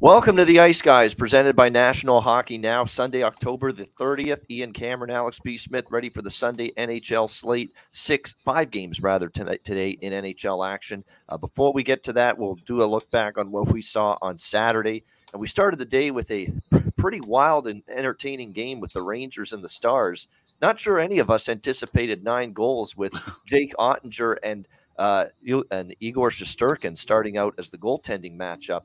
[0.00, 2.86] Welcome to the Ice Guys, presented by National Hockey Now.
[2.86, 4.40] Sunday, October the 30th.
[4.48, 5.58] Ian Cameron, Alex B.
[5.58, 7.74] Smith, ready for the Sunday NHL slate.
[7.90, 11.04] Six, five games rather tonight today in NHL action.
[11.28, 14.16] Uh, before we get to that, we'll do a look back on what we saw
[14.22, 15.04] on Saturday.
[15.34, 16.50] And we started the day with a
[16.96, 20.28] pretty wild and entertaining game with the Rangers and the Stars.
[20.62, 23.12] Not sure any of us anticipated nine goals with
[23.46, 24.66] Jake Oettinger and
[24.98, 25.26] uh,
[25.70, 28.82] and Igor Shesterkin starting out as the goaltending matchup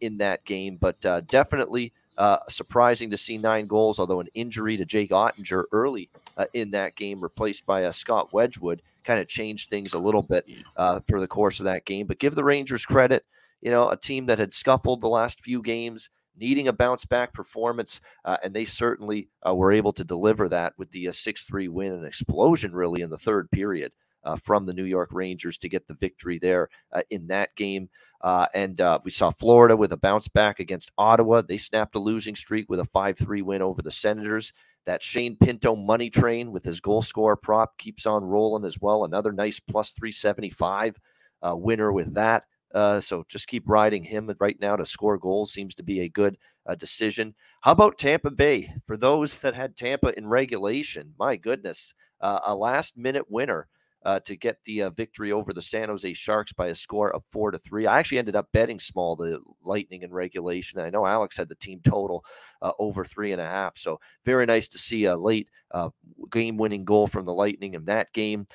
[0.00, 0.76] in that game.
[0.80, 5.64] But uh, definitely uh, surprising to see nine goals, although an injury to Jake Oettinger
[5.72, 9.98] early uh, in that game, replaced by uh, Scott Wedgewood, kind of changed things a
[9.98, 12.06] little bit uh, for the course of that game.
[12.06, 13.24] But give the Rangers credit,
[13.60, 16.10] you know, a team that had scuffled the last few games.
[16.34, 21.12] Needing a bounce back performance, and they certainly were able to deliver that with the
[21.12, 23.92] 6 3 win, an explosion really in the third period
[24.24, 27.88] uh, from the New York Rangers to get the victory there uh, in that game.
[28.20, 31.42] Uh, and uh, we saw Florida with a bounce back against Ottawa.
[31.42, 34.52] They snapped a losing streak with a 5 3 win over the Senators.
[34.84, 39.04] That Shane Pinto money train with his goal scorer prop keeps on rolling as well.
[39.04, 40.96] Another nice plus 375
[41.40, 42.44] uh, winner with that.
[42.74, 46.08] Uh, so just keep riding him right now to score goals seems to be a
[46.08, 46.36] good
[46.78, 47.34] decision.
[47.60, 48.74] How about Tampa Bay?
[48.86, 53.68] For those that had Tampa in regulation, my goodness, a last minute winner
[54.04, 57.22] uh, to get the uh, victory over the San Jose Sharks by a score of
[57.30, 57.86] four to three.
[57.86, 60.80] I actually ended up betting small the Lightning in regulation.
[60.80, 62.24] I know Alex had the team total
[62.60, 63.76] uh, over three and a half.
[63.76, 65.90] So very nice to see a late uh,
[66.30, 68.46] game-winning goal from the Lightning in that game.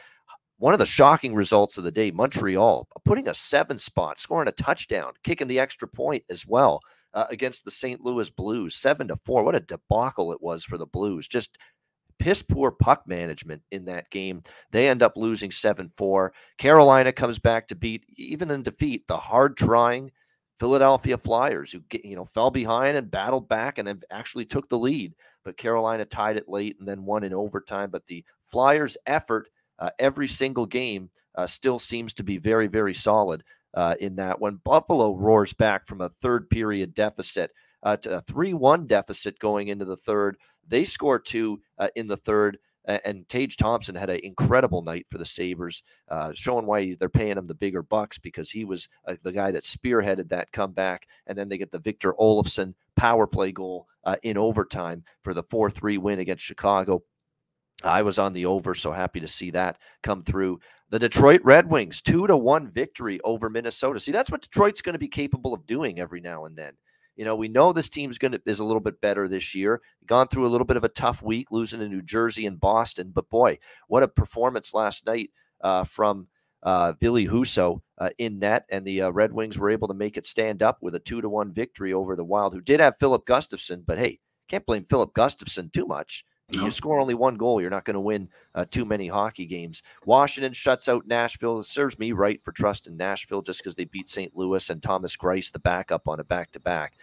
[0.59, 4.53] One of the shocking results of the day, Montreal putting a seven spot, scoring a
[4.53, 6.81] touchdown, kicking the extra point as well.
[7.13, 8.01] Uh, against the St.
[8.01, 9.43] Louis Blues, seven to four.
[9.43, 11.27] What a debacle it was for the Blues!
[11.27, 11.57] Just
[12.19, 14.43] piss poor puck management in that game.
[14.71, 16.33] They end up losing 7 4.
[16.57, 20.11] Carolina comes back to beat, even in defeat, the hard trying
[20.59, 25.13] Philadelphia Flyers, who you know fell behind and battled back and actually took the lead.
[25.45, 27.89] But Carolina tied it late and then won in overtime.
[27.89, 29.49] But the Flyers' effort
[29.79, 34.41] uh, every single game uh, still seems to be very, very solid uh, in that.
[34.41, 37.51] When Buffalo roars back from a third period deficit
[37.83, 42.17] uh, a 3 1 deficit going into the third, they score two uh, in the
[42.17, 42.57] third.
[43.03, 47.37] And Tage Thompson had an incredible night for the Sabres, uh, showing why they're paying
[47.37, 51.05] him the bigger bucks because he was uh, the guy that spearheaded that comeback.
[51.25, 55.43] And then they get the Victor Olofsson power play goal uh, in overtime for the
[55.43, 57.03] 4 3 win against Chicago.
[57.83, 60.59] I was on the over, so happy to see that come through.
[60.89, 63.99] The Detroit Red Wings, two to one victory over Minnesota.
[63.99, 66.73] See, that's what Detroit's going to be capable of doing every now and then.
[67.17, 69.81] You know, we know this team's going to is a little bit better this year.
[70.05, 73.11] Gone through a little bit of a tough week, losing to New Jersey and Boston.
[73.13, 73.57] But boy,
[73.87, 76.27] what a performance last night uh, from
[76.63, 80.15] uh, Ville Husso uh, in net, and the uh, Red Wings were able to make
[80.15, 82.99] it stand up with a two to one victory over the Wild, who did have
[82.99, 86.23] Filip Gustavsson, But hey, can't blame Filip Gustavsson too much.
[86.49, 86.63] No.
[86.63, 89.83] You score only one goal, you're not going to win uh, too many hockey games.
[90.05, 91.59] Washington shuts out Nashville.
[91.59, 94.33] It serves me right for trust in Nashville just because they beat St.
[94.35, 96.93] Louis and Thomas Greiss, the backup on a back to back.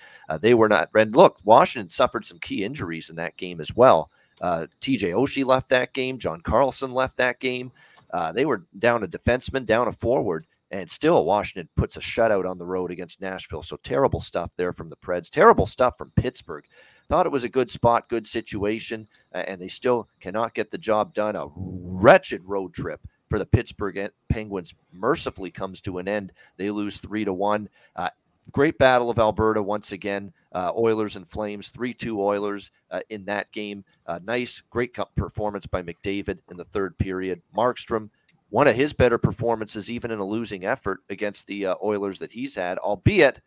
[0.40, 0.88] They were not.
[0.94, 4.10] And look, Washington suffered some key injuries in that game as well.
[4.40, 6.18] Uh, TJ Oshie left that game.
[6.18, 7.72] John Carlson left that game.
[8.12, 12.48] Uh, they were down a defenseman, down a forward, and still Washington puts a shutout
[12.48, 13.62] on the road against Nashville.
[13.62, 15.30] So terrible stuff there from the Preds.
[15.30, 16.64] Terrible stuff from Pittsburgh.
[17.08, 21.14] Thought it was a good spot, good situation, and they still cannot get the job
[21.14, 21.36] done.
[21.36, 26.32] A wretched road trip for the Pittsburgh Penguins mercifully comes to an end.
[26.56, 27.68] They lose three to one.
[27.96, 28.10] Uh,
[28.52, 30.32] great battle of Alberta once again.
[30.52, 33.84] Uh, Oilers and Flames, 3 2 Oilers uh, in that game.
[34.06, 37.42] Uh, nice, great cup performance by McDavid in the third period.
[37.56, 38.08] Markstrom,
[38.50, 42.30] one of his better performances, even in a losing effort against the uh, Oilers that
[42.30, 43.40] he's had, albeit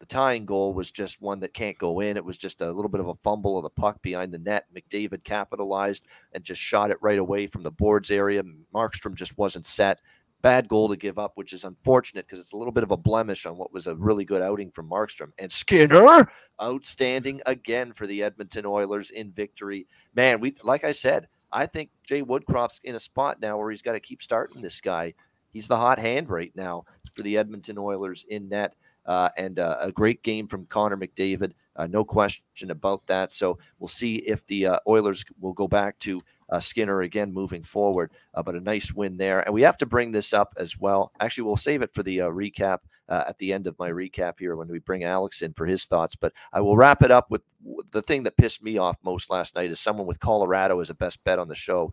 [0.00, 2.16] the tying goal was just one that can't go in.
[2.16, 4.64] It was just a little bit of a fumble of the puck behind the net.
[4.74, 8.42] McDavid capitalized and just shot it right away from the boards area.
[8.74, 10.00] Markstrom just wasn't set.
[10.40, 12.96] Bad goal to give up, which is unfortunate because it's a little bit of a
[12.96, 15.32] blemish on what was a really good outing from Markstrom.
[15.38, 16.32] And Skinner,
[16.62, 19.86] outstanding again for the Edmonton Oilers in victory.
[20.14, 23.82] Man, we like I said, I think Jay Woodcroft's in a spot now where he's
[23.82, 25.12] got to keep starting this guy.
[25.52, 28.74] He's the hot hand right now for the Edmonton Oilers in net.
[29.06, 31.52] Uh, and uh, a great game from Connor McDavid.
[31.76, 33.32] Uh, no question about that.
[33.32, 36.20] So we'll see if the uh, Oilers will go back to
[36.50, 38.10] uh, Skinner again moving forward.
[38.34, 39.40] Uh, but a nice win there.
[39.40, 41.12] And we have to bring this up as well.
[41.20, 44.68] Actually, we'll save it for the recap at the end of my recap here when
[44.68, 46.14] we bring Alex in for his thoughts.
[46.14, 47.42] But I will wrap it up with
[47.90, 50.94] the thing that pissed me off most last night is someone with Colorado as a
[50.94, 51.92] best bet on the show.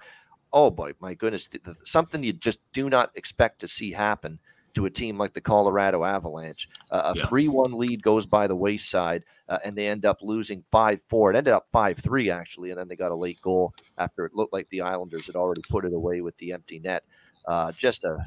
[0.54, 1.50] Oh boy, my goodness,
[1.84, 4.40] something you just do not expect to see happen
[4.74, 6.70] to a team like the Colorado Avalanche.
[6.92, 10.64] Uh, a 3 1 lead goes by the wayside, uh, and they end up losing
[10.72, 11.32] 5 4.
[11.32, 14.36] It ended up 5 3, actually, and then they got a late goal after it
[14.36, 17.04] looked like the Islanders had already put it away with the empty net.
[17.48, 18.18] Uh, just a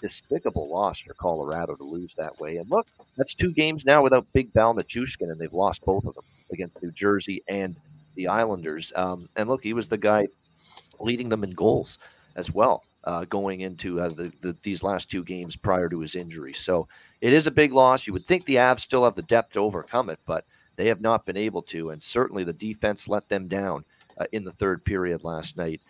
[0.00, 2.56] despicable loss for Colorado to lose that way.
[2.56, 2.86] And look,
[3.16, 6.82] that's two games now without Big Val Nichushkin, and they've lost both of them against
[6.82, 7.76] New Jersey and
[8.14, 8.92] the Islanders.
[8.94, 10.28] Um, and look, he was the guy
[11.00, 11.98] leading them in goals
[12.36, 16.14] as well uh, going into uh, the, the, these last two games prior to his
[16.14, 16.52] injury.
[16.52, 16.86] So
[17.22, 18.06] it is a big loss.
[18.06, 20.44] You would think the Avs still have the depth to overcome it, but
[20.76, 21.88] they have not been able to.
[21.88, 23.84] And certainly the defense let them down
[24.18, 25.80] uh, in the third period last night.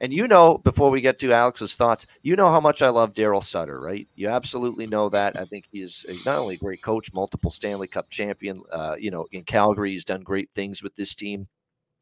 [0.00, 3.14] And you know, before we get to Alex's thoughts, you know how much I love
[3.14, 4.08] Daryl Sutter, right?
[4.16, 5.38] You absolutely know that.
[5.38, 8.60] I think he is not only a great coach, multiple Stanley Cup champion.
[8.72, 11.46] Uh, you know, in Calgary, he's done great things with this team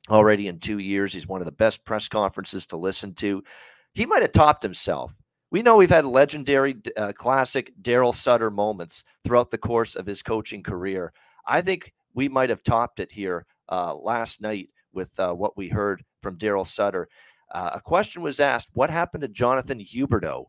[0.08, 1.12] already in two years.
[1.12, 3.44] He's one of the best press conferences to listen to
[3.94, 5.14] he might have topped himself.
[5.50, 10.22] We know we've had legendary uh, classic Daryl Sutter moments throughout the course of his
[10.22, 11.12] coaching career.
[11.46, 15.68] I think we might have topped it here uh, last night with uh, what we
[15.68, 17.08] heard from Daryl Sutter.
[17.52, 20.46] Uh, a question was asked What happened to Jonathan Huberdeau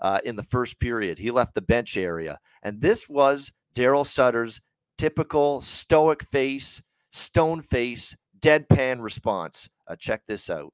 [0.00, 1.18] uh, in the first period?
[1.18, 2.38] He left the bench area.
[2.62, 4.60] And this was Daryl Sutter's
[4.96, 6.82] typical stoic face,
[7.12, 9.68] stone face, deadpan response.
[9.86, 10.72] Uh, check this out.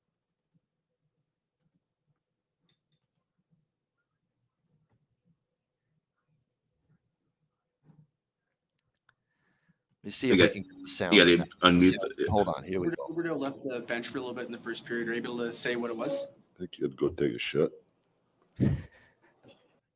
[10.03, 11.15] Let me see if got, we can get the sound.
[11.15, 11.95] Yeah, they unmute.
[12.29, 12.95] Hold on, here we go.
[13.09, 15.09] Huberdeau left the bench for a little bit in the first period.
[15.09, 16.11] Are you able to say what it was?
[16.11, 17.71] I think he'd go take a shit.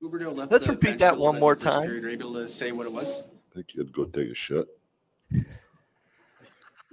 [0.01, 0.53] Huberdeau left.
[0.53, 1.89] Let's repeat that one more time.
[1.89, 2.05] Period.
[2.05, 3.09] Are you able to say what it was?
[3.09, 4.69] I think he'd go take a shit.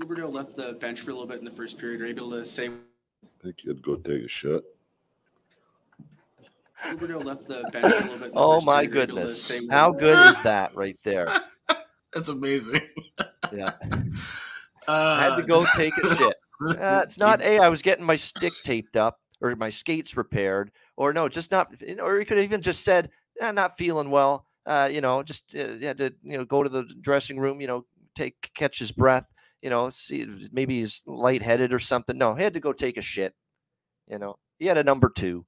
[0.01, 2.01] Huberdeau left the bench for a little bit in the first period.
[2.01, 2.69] Are you able to say?
[2.69, 4.63] I think he'd go take a shit.
[6.83, 8.31] Huberdeau left the bench for a little bit.
[8.35, 9.51] oh my goodness!
[9.69, 11.43] How good is that right there?
[12.13, 12.81] That's amazing.
[13.51, 13.71] yeah.
[13.85, 14.07] Uh,
[14.87, 16.35] I had to go take a shit.
[16.61, 17.59] Uh, it's not a.
[17.59, 21.73] I was getting my stick taped up or my skates repaired, or no, just not.
[22.01, 23.09] Or he could have even just said,
[23.41, 26.69] eh, "Not feeling well." Uh, you know, just uh, had to you know go to
[26.69, 27.59] the dressing room.
[27.59, 29.27] You know, take catch his breath.
[29.61, 32.17] You know, see maybe he's lightheaded or something.
[32.17, 33.33] No, he had to go take a shit.
[34.09, 35.45] You know, he had a number two.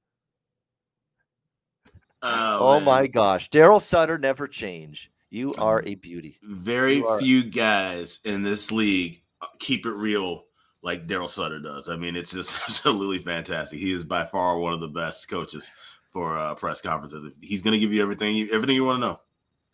[2.22, 5.10] Oh, oh my gosh, Daryl Sutter never changed.
[5.36, 6.38] You are a beauty.
[6.42, 10.44] Very few guys in this league uh, keep it real
[10.82, 11.90] like Daryl Sutter does.
[11.90, 13.78] I mean, it's just absolutely fantastic.
[13.78, 15.70] He is by far one of the best coaches
[16.10, 17.34] for uh, press conferences.
[17.42, 19.20] He's going to give you everything, you, everything you want to know.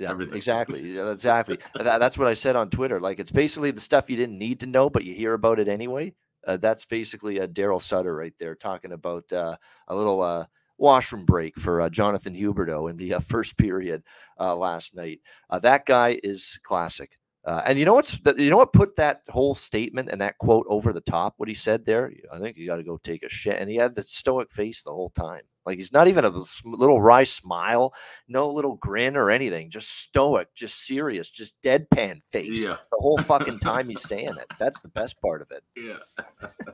[0.01, 0.37] Yeah, everything.
[0.37, 1.59] exactly, exactly.
[1.77, 2.99] that, that's what I said on Twitter.
[2.99, 5.69] Like it's basically the stuff you didn't need to know, but you hear about it
[5.69, 6.13] anyway.
[6.45, 9.57] Uh, that's basically a Daryl Sutter right there talking about uh,
[9.87, 10.47] a little uh,
[10.79, 14.03] washroom break for uh, Jonathan Huberdeau in the uh, first period
[14.39, 15.21] uh, last night.
[15.51, 17.19] Uh, that guy is classic.
[17.45, 20.65] Uh, and you know what's you know what put that whole statement and that quote
[20.69, 21.35] over the top?
[21.39, 23.59] What he said there, I think you got to go take a shit.
[23.59, 26.33] And he had the stoic face the whole time, like he's not even a
[26.65, 27.95] little wry smile,
[28.29, 32.77] no little grin or anything, just stoic, just serious, just deadpan face yeah.
[32.93, 34.47] the whole fucking time he's saying it.
[34.61, 35.65] That's the best part of it.
[35.77, 36.73] Yeah,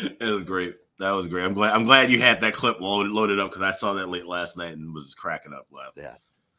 [0.20, 0.76] it was great.
[0.98, 1.44] That was great.
[1.44, 1.74] I'm glad.
[1.74, 4.56] I'm glad you had that clip loaded, loaded up because I saw that late last
[4.56, 6.04] night and was cracking up laughing.
[6.04, 6.14] Yeah,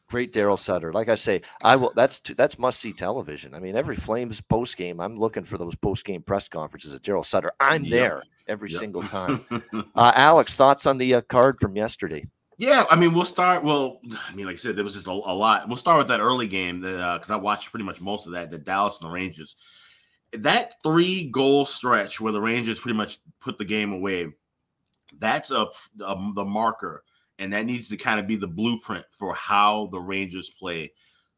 [0.08, 0.92] great Daryl Sutter.
[0.92, 1.92] Like I say, I will.
[1.96, 3.54] That's that's must see television.
[3.54, 7.02] I mean, every Flames post game, I'm looking for those post game press conferences at
[7.02, 7.52] Daryl Sutter.
[7.60, 7.90] I'm yep.
[7.90, 8.80] there every yep.
[8.80, 9.44] single time.
[9.94, 12.26] uh, Alex, thoughts on the uh, card from yesterday?
[12.58, 13.64] Yeah, I mean, we'll start.
[13.64, 15.68] Well, I mean, like I said, there was just a, a lot.
[15.68, 18.50] We'll start with that early game because uh, I watched pretty much most of that.
[18.50, 19.56] The Dallas and the Rangers
[20.42, 24.28] that three goal stretch where the Rangers pretty much put the game away,
[25.18, 25.66] that's a,
[26.00, 27.04] a um, the marker,
[27.38, 30.92] and that needs to kind of be the blueprint for how the Rangers play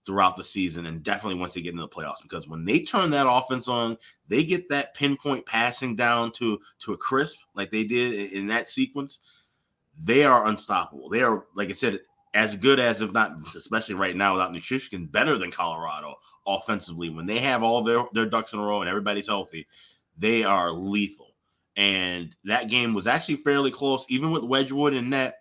[0.06, 2.22] throughout the season, and definitely once they get into the playoffs.
[2.22, 6.92] Because when they turn that offense on, they get that pinpoint passing down to to
[6.94, 9.20] a crisp like they did in, in that sequence.
[10.02, 11.08] They are unstoppable.
[11.08, 12.00] They are, like I said,
[12.34, 16.14] as good as, if not, especially right now without Nichushkin, better than Colorado
[16.48, 17.10] offensively.
[17.10, 19.68] When they have all their, their ducks in a row and everybody's healthy,
[20.16, 21.34] they are lethal.
[21.76, 25.36] And that game was actually fairly close, even with Wedgewood and net.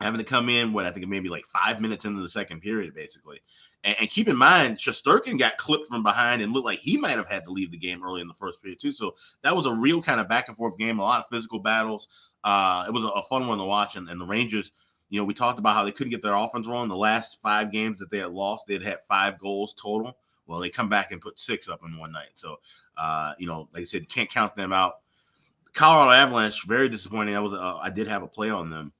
[0.00, 2.94] having to come in what I think maybe like five minutes into the second period,
[2.94, 3.40] basically.
[3.84, 7.18] And, and keep in mind, Shesterkin got clipped from behind and looked like he might
[7.18, 8.92] have had to leave the game early in the first period too.
[8.92, 11.58] So that was a real kind of back and forth game, a lot of physical
[11.58, 12.08] battles.
[12.42, 14.72] Uh, it was a, a fun one to watch, and, and the Rangers.
[15.10, 16.88] You know, we talked about how they couldn't get their offense rolling.
[16.88, 20.16] The last five games that they had lost, they'd had five goals total.
[20.50, 22.32] Well, they come back and put six up in one night.
[22.34, 22.56] So,
[22.98, 24.94] uh, you know, like I said, can't count them out.
[25.72, 27.36] Colorado Avalanche, very disappointing.
[27.36, 28.92] I was, uh, I did have a play on them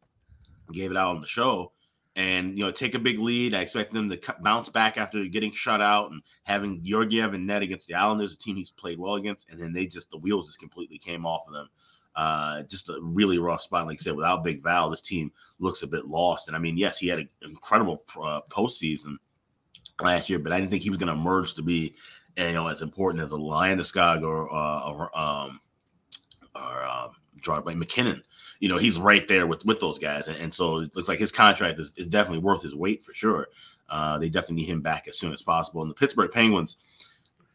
[0.73, 1.73] gave it out on the show.
[2.17, 3.55] And you know, take a big lead.
[3.55, 7.63] I expect them to bounce back after getting shut out and having Georgiev and net
[7.63, 9.49] against the Islanders, a team he's played well against.
[9.49, 11.69] And then they just the wheels just completely came off of them.
[12.17, 13.87] Uh, just a really rough spot.
[13.87, 15.31] Like I said, without Big Val, this team
[15.61, 16.49] looks a bit lost.
[16.49, 19.15] And I mean, yes, he had an incredible uh, postseason
[20.03, 21.95] last year, but I didn't think he was going to emerge to be,
[22.37, 25.61] you know, as important as a Landeskog or uh, or um,
[26.55, 28.23] or um, by MacKinnon
[28.61, 31.19] you know, he's right there with with those guys, and, and so it looks like
[31.19, 33.49] his contract is, is definitely worth his weight for sure.
[33.89, 35.83] Uh, they definitely need him back as soon as possible.
[35.83, 36.77] And the Pittsburgh Penguins,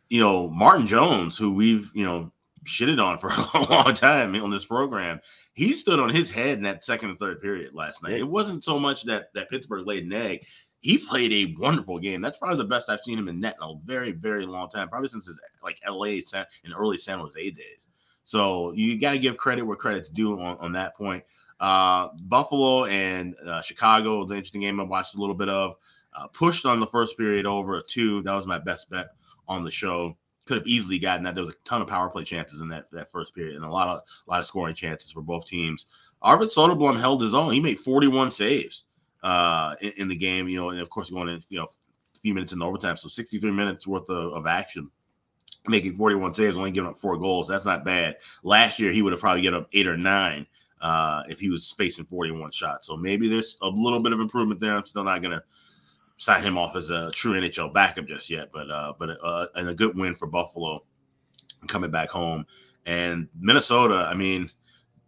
[0.10, 2.32] you know, Martin Jones, who we've you know
[2.66, 5.22] shitted on for a long time on this program,
[5.54, 8.14] he stood on his head in that second and third period last night.
[8.14, 10.44] It wasn't so much that that Pittsburgh laid an egg.
[10.80, 12.22] He played a wonderful game.
[12.22, 14.88] That's probably the best I've seen him in net in a very, very long time.
[14.88, 16.20] Probably since his like LA
[16.64, 17.88] and early San Jose days.
[18.26, 21.24] So you got to give credit where credit's due on, on that point.
[21.60, 25.76] Uh, Buffalo and uh, Chicago, the interesting game I watched a little bit of.
[26.18, 28.22] Uh, pushed on the first period over a two.
[28.24, 29.08] That was my best bet
[29.48, 30.16] on the show.
[30.46, 31.36] Could have easily gotten that.
[31.36, 33.70] There was a ton of power play chances in that that first period, and a
[33.70, 35.88] lot of a lot of scoring chances for both teams.
[36.22, 37.52] Arvid Soderblom held his own.
[37.52, 38.86] He made 41 saves
[39.26, 40.48] uh, in, in, the game.
[40.48, 43.10] You know, and of course going in you know a few minutes in overtime, so
[43.10, 44.90] 63 minutes worth of, of action
[45.68, 47.48] making 41 saves, only giving up four goals.
[47.48, 48.18] That's not bad.
[48.44, 50.46] Last year, he would have probably given up eight or nine
[50.82, 52.88] uh, if he was facing 41 shots.
[52.88, 54.76] So maybe there's a little bit of improvement there.
[54.76, 55.44] I'm still not going to
[56.18, 59.70] sign him off as a true NHL backup just yet, but uh, but uh, and
[59.70, 60.84] a good win for Buffalo
[61.68, 62.46] coming back home.
[62.86, 64.50] And Minnesota, I mean,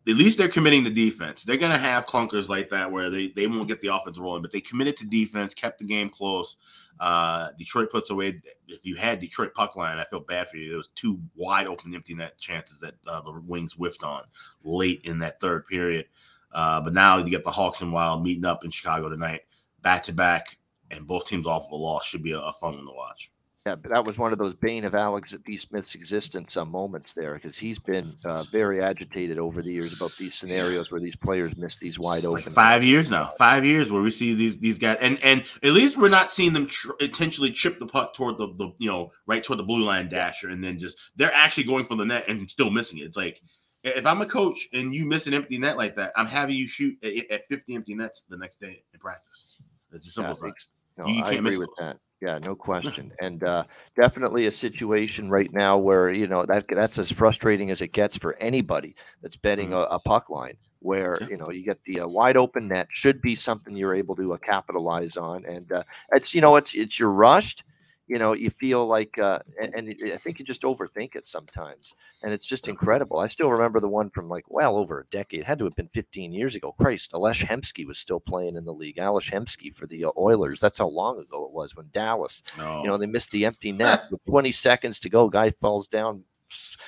[0.08, 1.44] at least they're committing to defense.
[1.44, 4.42] They're going to have clunkers like that where they, they won't get the offense rolling,
[4.42, 6.56] but they committed to defense, kept the game close.
[7.00, 8.42] Uh, Detroit puts away.
[8.68, 10.70] If you had Detroit puck line, I feel bad for you.
[10.70, 14.24] There was two wide open empty net chances that uh, the Wings whiffed on
[14.64, 16.06] late in that third period.
[16.54, 19.42] Uh, but now you get the Hawks and Wild meeting up in Chicago tonight,
[19.82, 20.58] back to back,
[20.90, 23.30] and both teams off of a loss should be a, a fun one to watch.
[23.68, 25.58] Yeah, that was one of those bane of Alex B.
[25.58, 30.14] Smith's existence some moments there because he's been uh, very agitated over the years about
[30.18, 32.46] these scenarios where these players miss these wide open.
[32.46, 35.74] Like five years now, five years where we see these these guys, and and at
[35.74, 39.12] least we're not seeing them tr- intentionally chip the puck toward the the you know
[39.26, 42.24] right toward the blue line dasher, and then just they're actually going for the net
[42.30, 43.04] and still missing it.
[43.04, 43.42] It's like
[43.84, 46.70] if I'm a coach and you miss an empty net like that, I'm having you
[46.70, 49.58] shoot at, at 50 empty nets the next day in practice.
[49.92, 50.54] It's just simple as that.
[50.98, 51.98] No, you, can't I agree with that.
[52.20, 56.98] Yeah, no question, and uh, definitely a situation right now where you know that that's
[56.98, 59.92] as frustrating as it gets for anybody that's betting mm-hmm.
[59.92, 60.58] a, a, puck line.
[60.80, 64.16] Where you know you get the uh, wide open net should be something you're able
[64.16, 67.64] to uh, capitalize on, and uh, it's you know it's it's you're rushed,
[68.08, 71.94] you know, you feel like, uh, and, and, I think you just overthink it sometimes.
[72.24, 73.20] And it's just incredible.
[73.20, 75.42] I still remember the one from like well over a decade.
[75.42, 76.74] It had to have been 15 years ago.
[76.80, 78.98] Christ, Ales Hemsky was still playing in the league.
[78.98, 80.62] Ales Hemsky for the uh, Oilers.
[80.62, 82.82] That's how long ago it was when Dallas, no.
[82.82, 85.28] you know, they missed the empty net with 20 seconds to go.
[85.30, 86.24] Guy falls down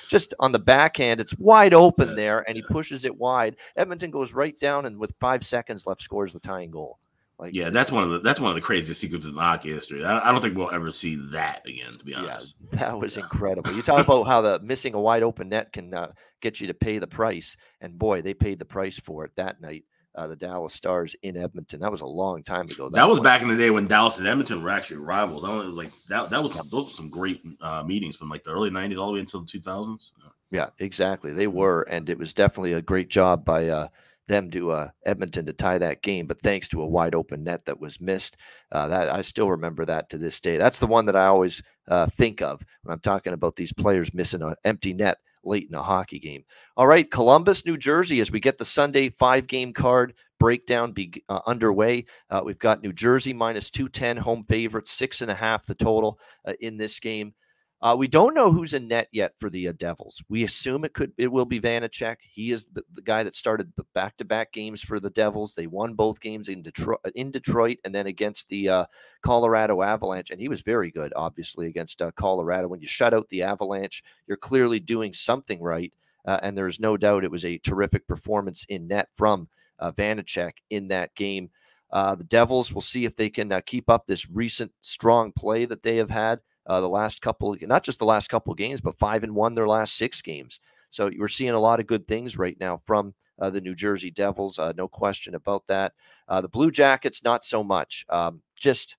[0.08, 1.20] just on the backhand.
[1.20, 3.56] It's wide open there, and he pushes it wide.
[3.76, 6.98] Edmonton goes right down, and with five seconds left, scores the tying goal.
[7.40, 10.04] Like, yeah, that's one of the that's one of the craziest sequences in hockey history.
[10.04, 11.96] I, I, don't think we'll ever see that again.
[11.98, 13.22] To be honest, yeah, that was yeah.
[13.22, 13.72] incredible.
[13.72, 16.74] You talk about how the missing a wide open net can uh, get you to
[16.74, 19.84] pay the price, and boy, they paid the price for it that night.
[20.14, 21.80] Uh, the Dallas Stars in Edmonton.
[21.80, 22.90] That was a long time ago.
[22.90, 25.44] That, that was back in the day when Dallas and Edmonton were actually rivals.
[25.44, 26.28] I was like that.
[26.28, 29.14] That was those were some great uh, meetings from like the early '90s all the
[29.14, 30.10] way until the 2000s.
[30.50, 31.32] Yeah, exactly.
[31.32, 33.88] They were, and it was definitely a great job by uh,
[34.30, 37.64] them to uh, Edmonton to tie that game, but thanks to a wide open net
[37.66, 38.36] that was missed,
[38.72, 40.56] uh, that I still remember that to this day.
[40.56, 44.14] That's the one that I always uh, think of when I'm talking about these players
[44.14, 46.44] missing an empty net late in a hockey game.
[46.76, 51.22] All right, Columbus, New Jersey, as we get the Sunday five game card breakdown be
[51.28, 52.06] uh, underway.
[52.30, 56.18] Uh, we've got New Jersey minus 210 home favorites, six and a half the total
[56.46, 57.34] uh, in this game.
[57.82, 60.22] Uh, we don't know who's in net yet for the uh, Devils.
[60.28, 62.16] We assume it could it will be Vanecek.
[62.20, 65.54] He is the, the guy that started the back to back games for the Devils.
[65.54, 68.84] They won both games in Detroit, in Detroit, and then against the uh,
[69.22, 72.68] Colorado Avalanche, and he was very good, obviously against uh, Colorado.
[72.68, 75.92] When you shut out the Avalanche, you're clearly doing something right,
[76.26, 80.52] uh, and there's no doubt it was a terrific performance in net from uh, Vanecek
[80.68, 81.48] in that game.
[81.90, 85.64] Uh, the Devils will see if they can uh, keep up this recent strong play
[85.64, 88.96] that they have had uh, the last couple, not just the last couple games, but
[88.96, 90.60] five and one their last six games.
[90.88, 94.12] So we're seeing a lot of good things right now from uh, the New Jersey
[94.12, 94.56] Devils.
[94.56, 95.94] Uh, no question about that.
[96.28, 98.04] Uh, the Blue Jackets, not so much.
[98.08, 98.96] Um, just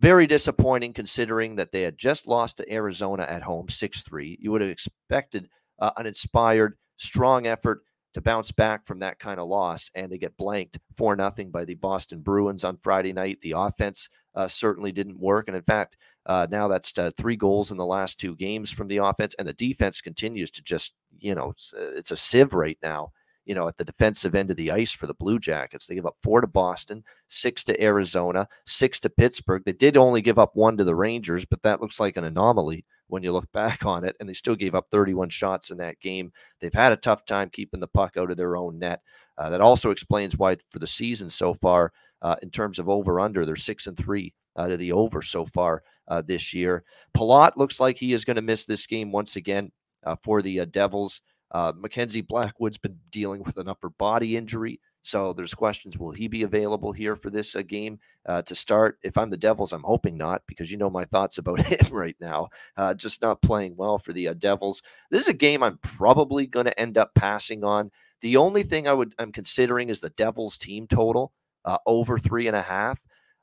[0.00, 4.38] very disappointing considering that they had just lost to Arizona at home 6 3.
[4.40, 5.48] You would have expected
[5.80, 7.82] uh, an inspired, strong effort
[8.14, 11.64] to bounce back from that kind of loss, and they get blanked 4 0 by
[11.64, 13.40] the Boston Bruins on Friday night.
[13.42, 15.48] The offense uh, certainly didn't work.
[15.48, 18.86] And in fact, uh, now that's uh, three goals in the last two games from
[18.86, 22.54] the offense, and the defense continues to just, you know, it's, uh, it's a sieve
[22.54, 23.10] right now
[23.48, 25.86] you know, at the defensive end of the ice for the Blue Jackets.
[25.86, 29.62] They give up four to Boston, six to Arizona, six to Pittsburgh.
[29.64, 32.84] They did only give up one to the Rangers, but that looks like an anomaly
[33.06, 34.16] when you look back on it.
[34.20, 36.30] And they still gave up 31 shots in that game.
[36.60, 39.00] They've had a tough time keeping the puck out of their own net.
[39.38, 41.92] Uh, that also explains why, for the season so far,
[42.22, 45.46] uh, in terms of over under, they're six and three out of the over so
[45.46, 46.84] far uh, this year.
[47.16, 49.70] Palat looks like he is going to miss this game once again
[50.04, 51.20] uh, for the uh, Devils.
[51.50, 54.80] Uh, Mackenzie Blackwood's been dealing with an upper body injury.
[55.02, 58.98] So there's questions will he be available here for this uh, game uh, to start?
[59.02, 62.16] If I'm the Devils, I'm hoping not because you know my thoughts about him right
[62.20, 62.48] now.
[62.76, 64.82] Uh, just not playing well for the uh, Devils.
[65.10, 67.90] This is a game I'm probably going to end up passing on.
[68.20, 71.32] The only thing I would I'm considering is the Devils team total
[71.64, 73.00] uh, over three and a half.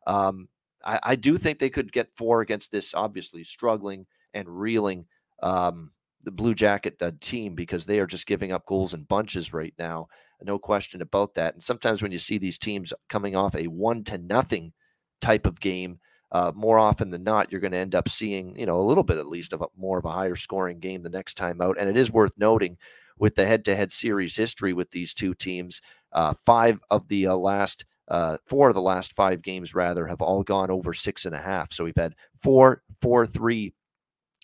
[0.07, 0.47] Um,
[0.83, 5.05] I, I, do think they could get four against this obviously struggling and reeling
[5.41, 5.91] um,
[6.23, 9.73] the Blue Jacket uh, team because they are just giving up goals in bunches right
[9.79, 10.07] now.
[10.41, 11.53] No question about that.
[11.53, 14.73] And sometimes when you see these teams coming off a one to nothing
[15.21, 15.99] type of game,
[16.31, 19.03] uh, more often than not, you're going to end up seeing, you know, a little
[19.03, 21.77] bit at least of a, more of a higher scoring game the next time out.
[21.79, 22.77] And it is worth noting
[23.17, 27.27] with the head to head series history with these two teams, uh, five of the
[27.27, 31.25] uh, last, uh, four of the last five games, rather, have all gone over six
[31.25, 31.73] and a half.
[31.73, 33.73] So we've had four, four, three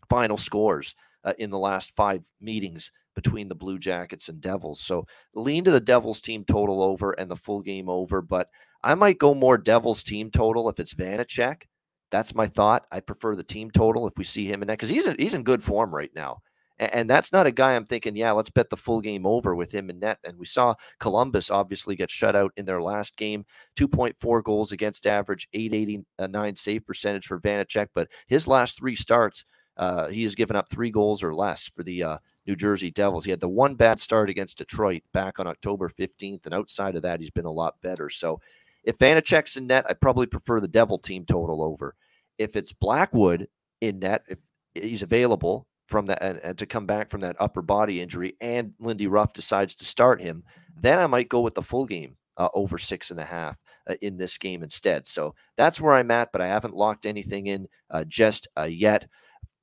[0.09, 4.81] final scores uh, in the last five meetings between the Blue Jackets and Devils.
[4.81, 8.47] So lean to the Devils team total over and the full game over, but
[8.83, 11.63] I might go more Devils team total if it's Vanecek.
[12.09, 12.85] That's my thought.
[12.91, 15.43] I prefer the team total if we see him in that because he's he's in
[15.43, 16.39] good form right now.
[16.81, 19.71] And, that's not a guy I'm thinking, yeah, let's bet the full game over with
[19.71, 20.17] him in net.
[20.23, 23.45] And we saw Columbus obviously get shut out in their last game,
[23.77, 27.89] 2.4 goals against average, 889 save percentage for Vanecek.
[27.93, 29.45] But his last three starts,
[29.77, 32.17] uh, he has given up three goals or less for the uh,
[32.47, 33.25] New Jersey Devils.
[33.25, 37.03] He had the one bad start against Detroit back on October 15th, and outside of
[37.03, 38.09] that, he's been a lot better.
[38.09, 38.41] So
[38.83, 41.93] if Vanecek's in net, I probably prefer the Devil team total over.
[42.39, 43.49] If it's Blackwood
[43.81, 44.39] in net, if
[44.73, 48.73] he's available from that and, and to come back from that upper body injury, and
[48.79, 50.43] Lindy Ruff decides to start him,
[50.75, 53.57] then I might go with the full game uh, over six and a half.
[53.89, 55.07] Uh, in this game instead.
[55.07, 59.07] So that's where I'm at, but I haven't locked anything in uh, just uh, yet.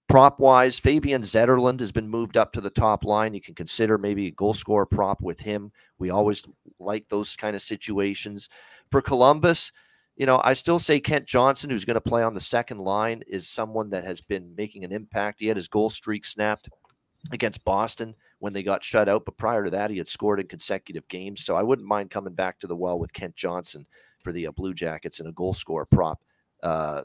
[0.09, 3.33] Prop wise, Fabian Zetterlund has been moved up to the top line.
[3.33, 5.71] You can consider maybe a goal scorer prop with him.
[6.01, 6.45] We always
[6.81, 8.49] like those kind of situations.
[8.91, 9.71] For Columbus,
[10.19, 13.23] you know, I still say Kent Johnson, who's going to play on the second line,
[13.29, 15.39] is someone that has been making an impact.
[15.39, 16.69] He had his goal streak snapped
[17.31, 20.49] against Boston when they got shut out, but prior to that, he had scored in
[20.49, 21.45] consecutive games.
[21.45, 23.87] So I wouldn't mind coming back to the well with Kent Johnson
[24.25, 26.21] for the uh, Blue Jackets and a goal scorer prop
[26.65, 27.03] uh,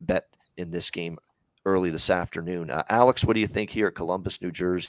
[0.00, 0.26] bet
[0.56, 1.18] in this game
[1.64, 2.70] early this afternoon.
[2.70, 4.88] Uh, Alex, what do you think here at Columbus, New Jersey?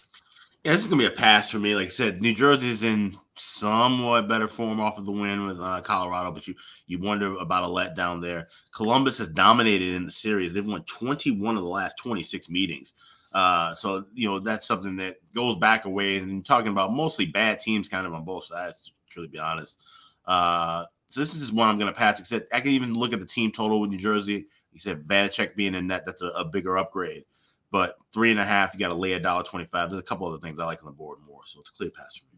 [0.68, 1.76] Yeah, this is gonna be a pass for me.
[1.76, 5.62] Like I said, New Jersey is in somewhat better form off of the win with
[5.62, 6.56] uh, Colorado, but you
[6.88, 8.50] you wonder about a letdown there.
[8.76, 10.52] Columbus has dominated in the series.
[10.52, 12.96] They've won 21 of the last 26 meetings.
[13.32, 16.24] Uh, so you know that's something that goes back a ways.
[16.24, 18.82] And talking about mostly bad teams, kind of on both sides.
[18.82, 19.78] To truly be honest,
[20.26, 22.20] uh, so this is just one I'm going to pass.
[22.20, 24.48] Except I can even look at the team total with New Jersey.
[24.74, 27.24] He said Vanecek being in net, that's a, a, bigger upgrade.
[27.72, 29.90] But three and a half, you got to lay a dollar twenty-five.
[29.90, 31.42] There's a couple other things I like on the board more.
[31.46, 32.38] So it's a clear pass for me.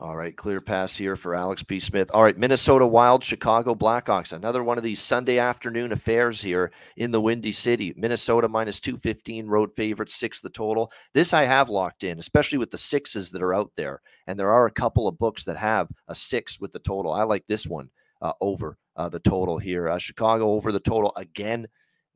[0.00, 1.80] All right, clear pass here for Alex B.
[1.80, 2.08] Smith.
[2.14, 4.32] All right, Minnesota Wild, Chicago Blackhawks.
[4.32, 7.92] Another one of these Sunday afternoon affairs here in the Windy City.
[7.96, 10.92] Minnesota minus 215, road favorites, six the total.
[11.14, 14.00] This I have locked in, especially with the sixes that are out there.
[14.28, 17.12] And there are a couple of books that have a six with the total.
[17.12, 17.90] I like this one
[18.22, 19.88] uh, over uh, the total here.
[19.88, 21.66] Uh, Chicago over the total again.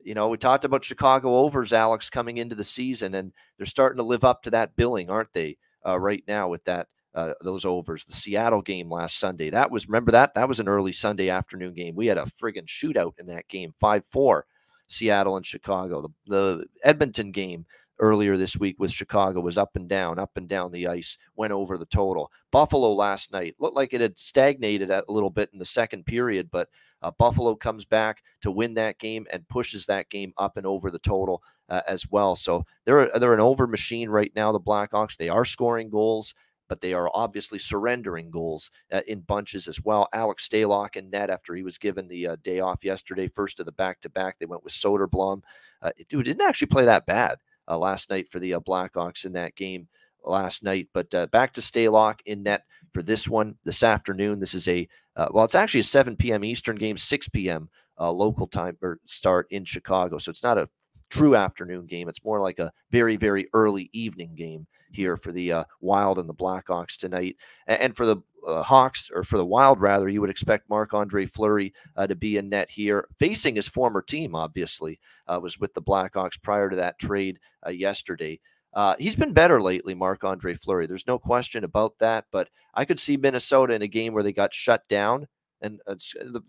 [0.03, 3.97] You know, we talked about Chicago overs, Alex, coming into the season, and they're starting
[3.97, 5.57] to live up to that billing, aren't they?
[5.85, 8.05] Uh, right now with that uh, those overs.
[8.05, 11.73] The Seattle game last Sunday, that was remember that that was an early Sunday afternoon
[11.73, 11.95] game.
[11.95, 14.45] We had a friggin' shootout in that game, five four,
[14.87, 16.01] Seattle and Chicago.
[16.01, 17.65] The, the Edmonton game
[17.99, 21.53] earlier this week with Chicago was up and down, up and down the ice, went
[21.53, 22.31] over the total.
[22.51, 26.49] Buffalo last night looked like it had stagnated a little bit in the second period,
[26.51, 26.69] but
[27.03, 30.89] uh, Buffalo comes back to win that game and pushes that game up and over
[30.89, 32.35] the total uh, as well.
[32.35, 34.51] So they're they're an over machine right now.
[34.51, 36.33] The Blackhawks they are scoring goals
[36.69, 40.07] but they are obviously surrendering goals uh, in bunches as well.
[40.13, 43.65] Alex Stalock in net after he was given the uh, day off yesterday, first of
[43.67, 44.39] the back to back.
[44.39, 45.41] They went with Soderblom,
[45.83, 47.37] uh, dude didn't actually play that bad
[47.67, 49.87] uh, last night for the Blackhawks in that game
[50.23, 50.87] last night.
[50.93, 52.63] But uh, back to Stalock in net
[52.93, 54.39] for this one this afternoon.
[54.39, 56.43] This is a well, it's actually a 7 p.m.
[56.43, 57.69] Eastern game, 6 p.m.
[57.99, 60.17] local time or start in Chicago.
[60.17, 60.69] So it's not a
[61.09, 62.09] true afternoon game.
[62.09, 66.27] It's more like a very, very early evening game here for the uh, Wild and
[66.27, 67.35] the Blackhawks tonight.
[67.67, 71.25] And for the uh, Hawks, or for the Wild rather, you would expect Marc Andre
[71.25, 75.73] Fleury uh, to be in net here, facing his former team, obviously, uh, was with
[75.73, 78.39] the Blackhawks prior to that trade uh, yesterday.
[78.73, 80.87] Uh, he's been better lately, Marc Andre Fleury.
[80.87, 82.25] There's no question about that.
[82.31, 85.27] But I could see Minnesota in a game where they got shut down
[85.63, 85.95] and uh,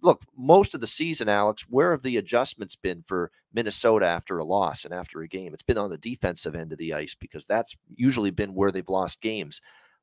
[0.03, 4.45] look, most of the season, Alex, where have the adjustments been for Minnesota after a
[4.45, 5.55] loss and after a game?
[5.55, 8.89] It's been on the defensive end of the ice because that's usually been where they've
[8.89, 9.61] lost games.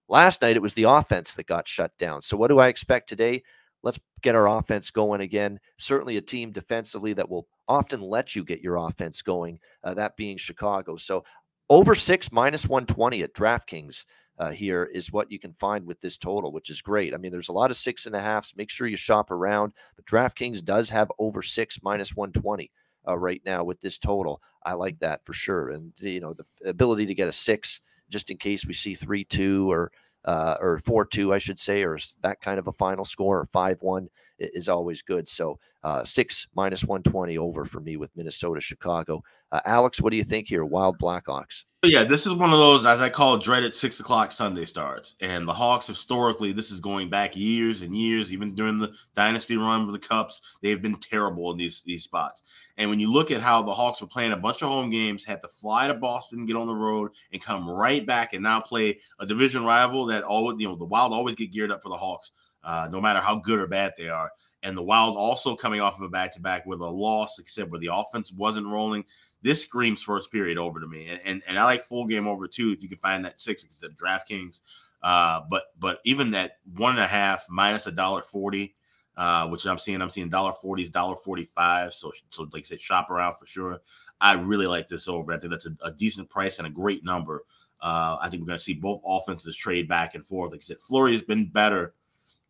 [0.07, 2.21] Last night, it was the offense that got shut down.
[2.21, 3.43] So, what do I expect today?
[3.83, 5.59] Let's get our offense going again.
[5.77, 10.15] Certainly, a team defensively that will often let you get your offense going, uh, that
[10.15, 10.95] being Chicago.
[10.95, 11.25] So,
[11.71, 14.03] over six minus 120 at DraftKings
[14.37, 17.13] uh, here is what you can find with this total, which is great.
[17.13, 18.57] I mean, there's a lot of six and a halfs.
[18.57, 19.71] Make sure you shop around.
[19.95, 22.69] But DraftKings does have over six minus 120
[23.07, 24.41] uh, right now with this total.
[24.65, 25.69] I like that for sure.
[25.69, 27.79] And, you know, the ability to get a six
[28.09, 29.93] just in case we see 3 2 or
[30.25, 33.49] uh, or 4 2, I should say, or that kind of a final score, or
[33.53, 34.09] 5 1
[34.53, 35.27] is always good.
[35.27, 39.23] So uh, six minus 120 over for me with Minnesota, Chicago.
[39.51, 40.63] Uh, Alex, what do you think here?
[40.63, 41.65] Wild Blackhawks.
[41.83, 45.15] Yeah, this is one of those, as I call dreaded six o'clock Sunday starts.
[45.19, 49.57] And the Hawks, historically, this is going back years and years, even during the dynasty
[49.57, 52.43] run with the Cups, they've been terrible in these, these spots.
[52.77, 55.23] And when you look at how the Hawks were playing a bunch of home games,
[55.23, 58.61] had to fly to Boston, get on the road, and come right back and now
[58.61, 61.89] play a division rival that all you know, the Wild always get geared up for
[61.89, 62.31] the Hawks,
[62.63, 64.31] uh, no matter how good or bad they are
[64.63, 67.71] and the Wild also coming off of a back to back with a loss, except
[67.71, 69.03] where the offense wasn't rolling.
[69.41, 72.47] This screams first period over to me, and, and, and I like full game over
[72.47, 74.59] too if you can find that six instead of DraftKings.
[75.01, 78.75] Uh, but but even that one and a half minus a dollar forty,
[79.17, 81.93] uh, which I'm seeing, I'm seeing dollar forties, dollar forty five.
[81.93, 83.79] So so like I said, shop around for sure.
[84.19, 85.33] I really like this over.
[85.33, 87.43] I think that's a, a decent price and a great number.
[87.81, 90.51] Uh, I think we're going to see both offenses trade back and forth.
[90.51, 91.95] Like I said, Fleury has been better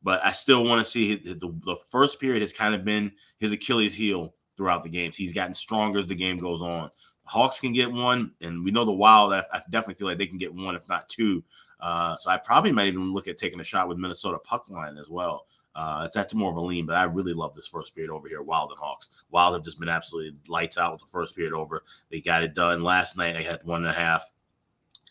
[0.04, 3.52] but I still want to see the, the first period has kind of been his
[3.52, 5.16] Achilles heel throughout the games.
[5.16, 6.90] He's gotten stronger as the game goes on.
[7.24, 9.34] Hawks can get one, and we know the Wild.
[9.34, 11.44] I, I definitely feel like they can get one, if not two.
[11.80, 14.98] Uh, so I probably might even look at taking a shot with Minnesota puck line
[14.98, 15.46] as well.
[15.74, 18.42] Uh, that's more of a lean, but I really love this first period over here.
[18.42, 19.10] Wild and Hawks.
[19.30, 21.84] Wild have just been absolutely lights out with the first period over.
[22.10, 23.34] They got it done last night.
[23.34, 24.30] They had one and a half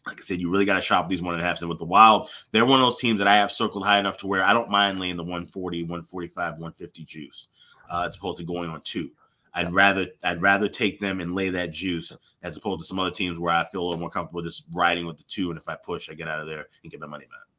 [0.06, 1.46] like I said, you really got to shop these one and a half.
[1.46, 1.60] And a halfs.
[1.62, 4.16] And with the Wild, they're one of those teams that I have circled high enough
[4.18, 7.48] to where I don't mind laying the 140, 145, 150 juice,
[7.90, 9.10] uh, as opposed to going on two.
[9.52, 13.10] I'd rather I'd rather take them and lay that juice as opposed to some other
[13.10, 15.50] teams where I feel a little more comfortable just riding with the two.
[15.50, 17.49] And if I push, I get out of there and get my money back.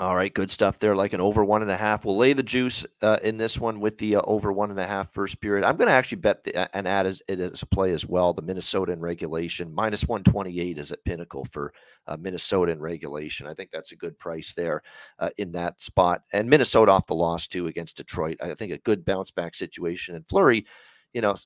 [0.00, 0.96] All right, good stuff there.
[0.96, 2.04] Like an over one and a half.
[2.04, 4.86] We'll lay the juice uh, in this one with the uh, over one and a
[4.86, 5.64] half first period.
[5.64, 8.32] I'm going to actually bet the, and add as, it as a play as well.
[8.32, 11.72] The Minnesota in regulation minus 128 is at pinnacle for
[12.08, 13.46] uh, Minnesota in regulation.
[13.46, 14.82] I think that's a good price there
[15.20, 16.22] uh, in that spot.
[16.32, 18.38] And Minnesota off the loss too against Detroit.
[18.42, 20.16] I think a good bounce back situation.
[20.16, 20.66] And Fleury,
[21.12, 21.36] you know,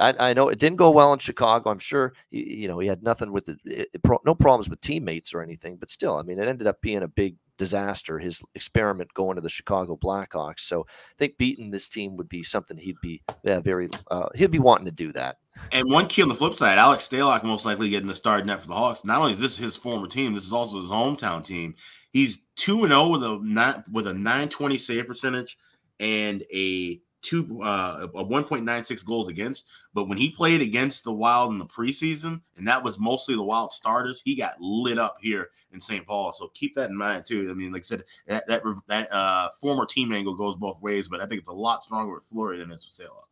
[0.00, 1.70] I, I, know it didn't go well in Chicago.
[1.70, 5.40] I'm sure you know he had nothing with it, it, no problems with teammates or
[5.40, 9.36] anything, but still, I mean, it ended up being a big disaster, his experiment going
[9.36, 10.60] to the Chicago Blackhawks.
[10.60, 14.50] So I think beating this team would be something he'd be yeah, very uh, he'd
[14.50, 15.36] be wanting to do that.
[15.72, 18.60] And one key on the flip side, Alex Stalock most likely getting the start net
[18.60, 19.04] for the Hawks.
[19.04, 21.74] Not only is this his former team, this is also his hometown team.
[22.10, 25.56] He's two and zero oh with a not with a nine twenty save percentage
[26.00, 29.66] and a two uh, a 1.96 goals against.
[29.92, 33.42] But when he played against the Wild in the preseason, and that was mostly the
[33.42, 36.06] Wild starters, he got lit up here in St.
[36.06, 36.32] Paul.
[36.32, 37.48] So keep that in mind too.
[37.50, 41.08] I mean, like I said, that that, that uh, former team angle goes both ways,
[41.08, 43.28] but I think it's a lot stronger with Fleury than it's with Saleh.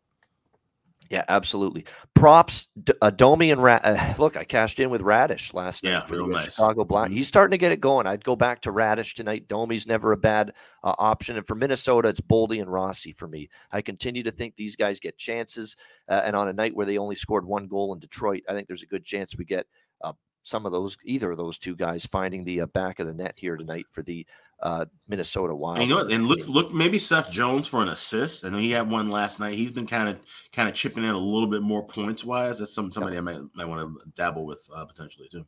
[1.13, 1.85] Yeah, absolutely.
[2.15, 5.99] Props, D- uh, Domi and Ra- uh, look, I cashed in with Raddysh last Yeah,
[5.99, 6.45] night for the nice.
[6.45, 7.11] Chicago Black.
[7.11, 7.15] Mhm.
[7.15, 8.07] He's starting to get it going.
[8.07, 9.47] I'd go back to Raddysh tonight.
[9.47, 13.51] Domi's never a bad uh, option, and for Minnesota, it's Boldy and Rossi for me.
[13.71, 15.77] I continue to think these guys get chances,
[16.09, 18.67] uh, and on a night where they only scored one goal in Detroit, I think
[18.67, 19.67] there's a good chance we get
[20.03, 23.15] uh, some of those, either of those two guys, finding the uh, back of the
[23.15, 24.27] net here tonight for the
[24.63, 25.79] uh, Minnesota Wild.
[25.79, 26.07] And you know?
[26.07, 28.45] And look, look, maybe Seth Jones for an assist.
[28.45, 29.55] I know he had one last night.
[29.55, 30.21] He's been kind of,
[30.53, 32.59] kind of chipping in a little bit more points wise.
[32.59, 35.45] That's some somebody I might might want to dabble with uh, potentially too.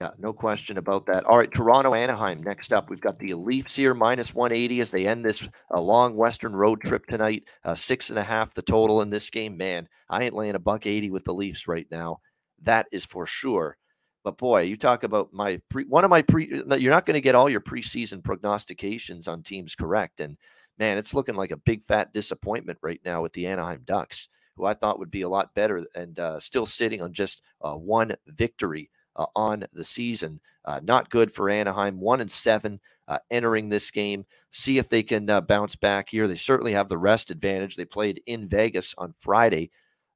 [0.00, 1.24] Yeah, no question about that.
[1.24, 2.42] All right, Toronto, Anaheim.
[2.42, 6.16] Next up, we've got the Leafs here, minus 180 as they end this uh, long
[6.16, 7.44] Western road trip tonight.
[7.64, 9.58] Uh, six and a half the total in this game.
[9.58, 12.20] Man, I ain't laying a buck 80 with the Leafs right now.
[12.62, 13.76] That is for sure.
[14.22, 16.62] But boy, you talk about my pre, one of my pre.
[16.78, 20.36] You're not going to get all your preseason prognostications on teams correct, and
[20.78, 24.66] man, it's looking like a big fat disappointment right now with the Anaheim Ducks, who
[24.66, 28.14] I thought would be a lot better, and uh, still sitting on just uh, one
[28.26, 30.40] victory uh, on the season.
[30.64, 32.00] Uh, not good for Anaheim.
[32.00, 34.24] One and seven uh, entering this game.
[34.50, 36.28] See if they can uh, bounce back here.
[36.28, 37.76] They certainly have the rest advantage.
[37.76, 39.70] They played in Vegas on Friday.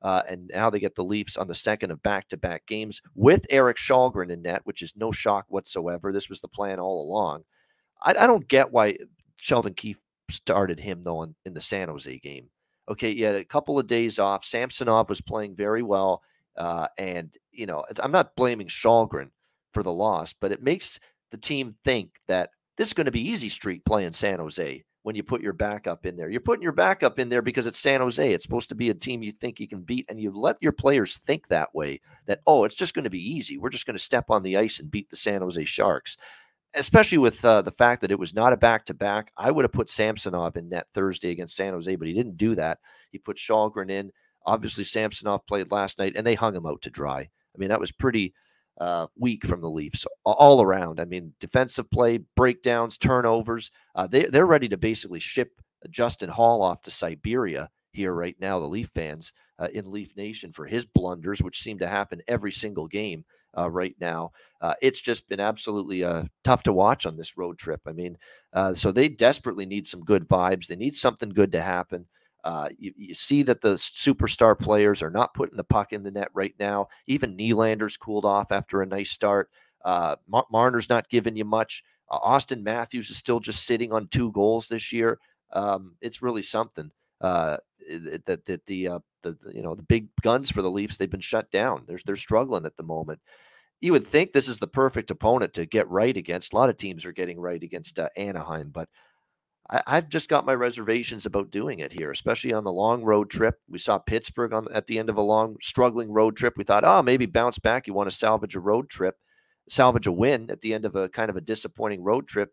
[0.04, 3.78] Uh, and now they get the Leafs on the second of back-to-back games with Erik
[3.78, 6.12] Kallgren in net, which is no shock whatsoever.
[6.12, 7.44] This was the plan all along.
[8.02, 8.98] I, I don't get why
[9.38, 12.50] Sheldon Keefe started him though in, in the San Jose game.
[12.86, 14.44] Okay, he had a couple of days off.
[14.44, 16.22] Samsonov was playing very well,
[16.58, 19.30] uh, and you know I'm not blaming Kallgren
[19.72, 23.26] for the loss, but it makes the team think that this is going to be
[23.26, 26.30] easy street playing San Jose when you put your backup in there.
[26.30, 28.32] You're putting your backup in there because it's San Jose.
[28.32, 30.72] It's supposed to be a team you think you can beat, and you let your
[30.72, 33.58] players think that way that, oh, it's just going to be easy.
[33.58, 36.16] We're just going to step on the ice and beat the San Jose Sharks.
[36.72, 39.30] Especially with uh, the fact that it was not a back to back.
[39.36, 42.54] I would have put Samsonov in net Thursday against San Jose, but he didn't do
[42.54, 42.78] that.
[43.10, 44.10] He put Kallgren in.
[44.46, 47.20] Obviously, Samsonov played last night, and they hung him out to dry.
[47.20, 48.32] I mean, that was pretty
[48.78, 51.00] uh, weak from the Leafs all around.
[51.00, 53.70] I mean, defensive play, breakdowns, turnovers.
[53.94, 55.60] Uh, they they're ready to basically ship
[55.90, 58.58] Justin Holl off to Siberia here right now.
[58.58, 62.52] The Leaf fans uh, in Leaf Nation for his blunders, which seem to happen every
[62.52, 63.24] single game
[63.56, 64.32] uh, right now.
[64.60, 67.80] Uh, it's just been absolutely uh, tough to watch on this road trip.
[67.86, 68.18] I mean,
[68.52, 70.66] uh, so they desperately need some good vibes.
[70.66, 72.06] They need something good to happen.
[72.44, 76.10] Uh, you, you see that the superstar players are not putting the puck in the
[76.10, 76.86] net right now.
[77.06, 79.48] Even Nylander's cooled off after a nice start.
[79.82, 81.82] Uh, Mar- Marner's not giving you much.
[82.10, 85.18] Uh, Auston Matthews is still just sitting on two goals this year.
[85.52, 86.90] Um, it's really something
[87.22, 87.56] uh,
[88.26, 91.10] that that the, uh, the the you know the big guns for the Leafs they've
[91.10, 91.84] been shut down.
[91.86, 93.20] They're they're struggling at the moment.
[93.80, 96.52] You would think this is the perfect opponent to get right against.
[96.52, 98.88] A lot of teams are getting right against uh, Anaheim, but
[99.70, 103.30] I, I've just got my reservations about doing it here, especially on the long road
[103.30, 103.60] trip.
[103.68, 106.54] We saw Pittsburgh on at the end of a long, struggling road trip.
[106.56, 107.86] We thought, oh, maybe bounce back.
[107.86, 109.16] You want to salvage a road trip,
[109.68, 112.52] salvage a win at the end of a kind of a disappointing road trip.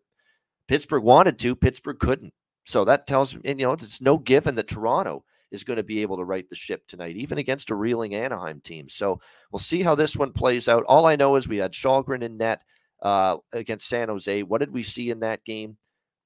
[0.68, 2.32] Pittsburgh wanted to, Pittsburgh couldn't.
[2.64, 6.00] So that tells me, you know, it's no given that Toronto is going to be
[6.00, 8.88] able to right the ship tonight, even against a reeling Anaheim team.
[8.88, 9.20] So
[9.50, 10.84] we'll see how this one plays out.
[10.88, 12.62] All I know is we had Kallgren in net
[13.02, 14.44] uh, against San Jose.
[14.44, 15.76] What did we see in that game?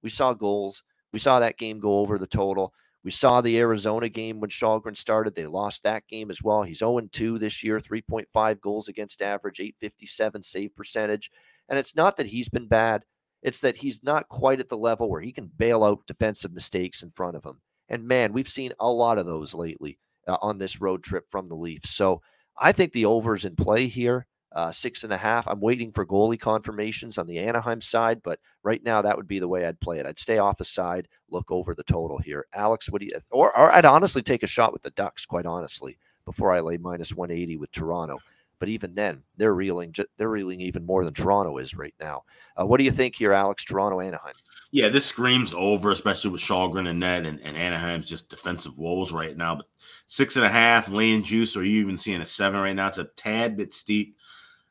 [0.06, 0.84] We saw goals.
[1.12, 2.72] We saw that game go over the total.
[3.02, 5.34] We saw the Arizona game when Kallgren started.
[5.34, 6.62] They lost that game as well.
[6.62, 11.32] He's 0 2 this year, 3.5 goals against average, 857 save percentage.
[11.68, 13.02] And it's not that he's been bad,
[13.42, 17.02] it's that he's not quite at the level where he can bail out defensive mistakes
[17.02, 17.60] in front of him.
[17.88, 21.48] And man, we've seen a lot of those lately uh, on this road trip from
[21.48, 21.90] the Leafs.
[21.90, 22.22] So
[22.56, 25.46] I think the over's in play here uh, six and a half.
[25.46, 29.38] I'm waiting for goalie confirmations on the Anaheim side, but right now that would be
[29.38, 30.06] the way I'd play it.
[30.06, 32.46] I'd stay off the side, look over the total here.
[32.54, 33.12] Alex, what do you?
[33.30, 36.78] Or, or I'd honestly take a shot with the Ducks, quite honestly, before I lay
[36.78, 38.18] minus 180 with Toronto.
[38.58, 39.94] But even then, they're reeling.
[40.16, 42.22] They're reeling even more than Toronto is right now.
[42.58, 43.62] Uh, what do you think here, Alex?
[43.62, 44.32] Toronto, Anaheim.
[44.70, 49.12] Yeah, this screams over, especially with Kallgren and Ned and, and Anaheim's just defensive woes
[49.12, 49.56] right now.
[49.56, 49.66] But
[50.06, 52.88] six and a half, laying juice, or you even seeing a seven right now?
[52.88, 54.16] It's a tad bit steep.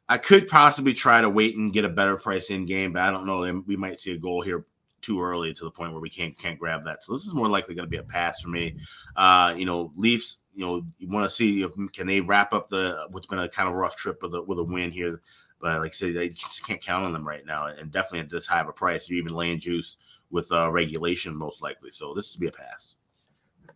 [0.08, 3.12] I could possibly try to wait and get a better price in game, but I
[3.12, 3.63] don't know.
[3.65, 4.65] We might see a goal here
[5.02, 7.04] too early to the point where we can't can't grab that.
[7.04, 8.76] So this is more likely going to be a pass for me.
[9.15, 10.39] Uh, you know, Leafs.
[10.54, 13.50] You know, you want to see if can they wrap up the what's been a
[13.50, 15.22] kind of rough trip with a with a win here.
[15.60, 18.30] But like I said, they just can't count on them right now, and definitely at
[18.30, 19.10] this high of a price.
[19.10, 19.98] You're even laying juice
[20.32, 21.91] with uh, regulation most likely.
[21.91, 22.94] So this would be a pass.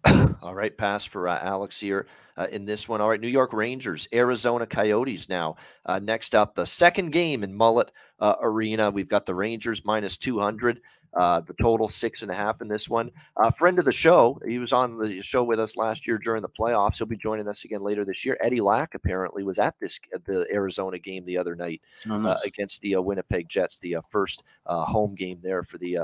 [0.42, 2.08] All right, pass for uh, Alex here
[2.38, 3.02] uh, in this one.
[3.02, 5.58] All right, New York Rangers, Arizona Coyotes now.
[5.86, 8.90] Uh, next up, the second game in Mullett uh, Arena.
[8.92, 10.82] We've got the Rangers minus 200.
[11.12, 13.10] Uh, the total six and a half in this one.
[13.38, 16.44] A friend of the show, he was on the show with us last year during
[16.44, 17.00] the playoffs.
[17.00, 18.38] He'll be joining us again later this year.
[18.40, 22.44] Eddie Lack apparently was at this the Arizona game the other night Oh, uh, nice.
[22.44, 25.98] against the uh, Winnipeg Jets, the uh, first uh, home game there for the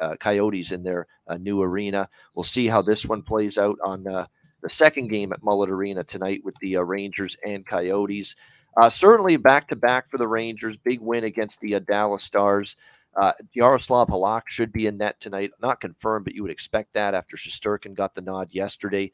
[0.00, 2.08] uh, Coyotes in their uh, new arena.
[2.34, 4.26] We'll see how this one plays out on uh,
[4.62, 8.36] the second game at Mullett Arena tonight with the uh, Rangers and Coyotes.
[8.76, 10.76] Uh, certainly back to back for the Rangers.
[10.76, 12.76] Big win against the uh, Dallas Stars.
[13.54, 15.50] Yaroslav Halak should be in net tonight.
[15.62, 19.10] Not confirmed, but you would expect that after Shesterkin got the nod yesterday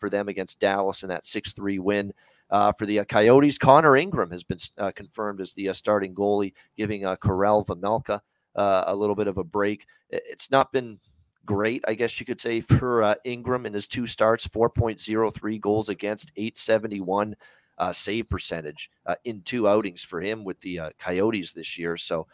[0.00, 2.12] for them against Dallas in that 6 3 win.
[2.50, 6.52] Uh, for the uh, Coyotes, Connor Ingram has been uh, confirmed as the starting goalie,
[6.76, 8.20] giving uh, Karel Vejmelka
[8.56, 9.86] uh, a little bit of a break.
[10.10, 10.98] It's not been
[11.44, 15.88] great, I guess you could say, for uh, Ingram in his two starts 4.03 goals
[15.88, 17.36] against, 871
[17.78, 21.96] uh, save percentage uh, in two outings for him with the uh, Coyotes this year.
[21.96, 22.26] So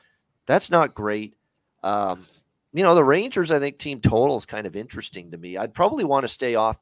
[0.46, 1.34] that's not great.
[1.82, 2.26] Um,
[2.72, 5.56] you know, the Rangers, I think team total is kind of interesting to me.
[5.56, 6.76] I'd probably want to stay off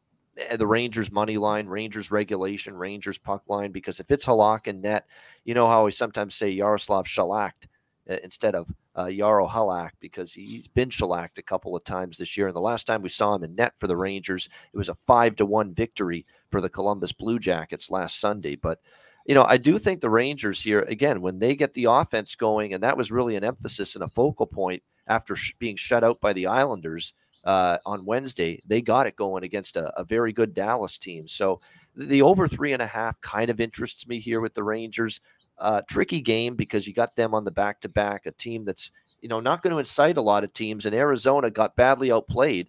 [0.51, 4.83] uh, the Rangers money line, Rangers regulation, Rangers puck line, because if it's Halak and
[4.83, 5.07] net,
[5.45, 7.67] you know how we sometimes say Yaroslav Shalakt
[8.11, 8.69] uh, instead of
[8.99, 12.49] uh, Yaro Halak because he's been shellacked a couple of times this year.
[12.49, 14.97] And the last time we saw him in net for the Rangers, it was a
[15.07, 18.57] five to one victory for the Columbus Blue Jackets last Sunday.
[18.57, 18.81] But
[19.25, 22.75] you know, I do think the Rangers here again when they get the offense going,
[22.75, 26.21] and that was really an emphasis and a focal point after sh- being shut out
[26.21, 28.61] by the Islanders uh, on Wednesday.
[28.67, 31.29] They got it going against a, a very good Dallas team.
[31.29, 31.61] So
[31.95, 35.21] the over three and a half kind of interests me here with the Rangers.
[35.61, 38.93] Uh, tricky game because you got them on the back to back, a team that's
[39.21, 40.87] you know not going to incite a lot of teams.
[40.87, 42.69] And Arizona got badly outplayed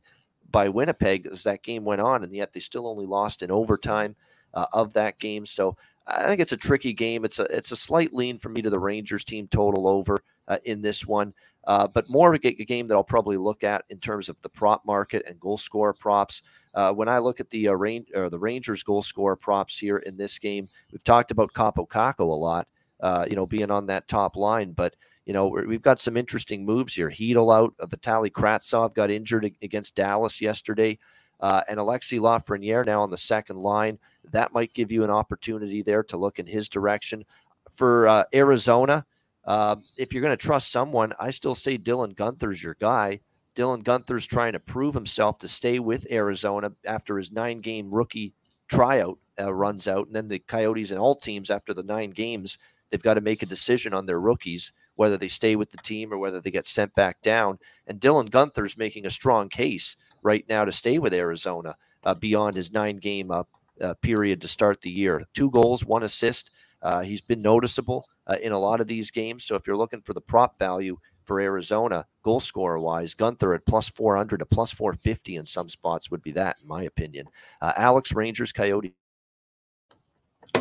[0.51, 4.15] by Winnipeg as that game went on, and yet they still only lost in overtime
[4.53, 5.45] uh, of that game.
[5.45, 7.25] So I think it's a tricky game.
[7.25, 10.57] It's a it's a slight lean for me to the Rangers team total over uh,
[10.65, 11.33] in this one,
[11.65, 14.49] uh, but more of a, game that I'll probably look at in terms of the
[14.49, 16.41] prop market and goal scorer props.
[16.73, 19.97] Uh, when I look at the uh, rain or the Rangers goal scorer props here
[19.97, 22.67] in this game, we've talked about Kaapo Kakko a lot.
[22.99, 26.65] Uh, you know, being on that top line, but you know we've got some interesting
[26.65, 27.09] moves here.
[27.09, 30.99] Heedle out, Vitali Kravtsov got injured against Dallas yesterday,
[31.39, 33.99] uh, and Alexi Lafreniere now on the second line
[34.31, 37.25] that might give you an opportunity there to look in his direction.
[37.71, 39.05] For uh, Arizona,
[39.45, 43.21] uh, if you're going to trust someone, I still say Dylan Guenther's your guy.
[43.55, 48.33] Dylan Guenther's trying to prove himself to stay with Arizona after his nine game rookie
[48.67, 50.07] tryout uh, runs out.
[50.07, 52.57] And then the Coyotes and all teams, after the nine games,
[52.89, 56.13] they've got to make a decision on their rookies, whether they stay with the team
[56.13, 57.59] or whether they get sent back down.
[57.87, 62.55] And Dylan Guenther's making a strong case right now to stay with Arizona uh, beyond
[62.55, 63.43] his nine game uh,
[63.81, 65.23] uh, period to start the year.
[65.33, 66.51] Two goals, one assist.
[66.81, 69.43] Uh, he's been noticeable uh, in a lot of these games.
[69.45, 73.65] So if you're looking for the prop value for Arizona, goal scorer wise, Guenther at
[73.65, 77.27] plus 400 to plus 450 in some spots would be that, in my opinion.
[77.61, 78.95] Uh, Alex Rangers Coyote.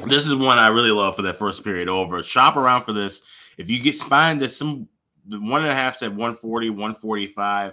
[0.06, 2.22] This is one I really love for that first period over.
[2.22, 3.22] Shop around for this.
[3.56, 4.88] If you get find that some
[5.28, 7.72] one and a half at 140, 145,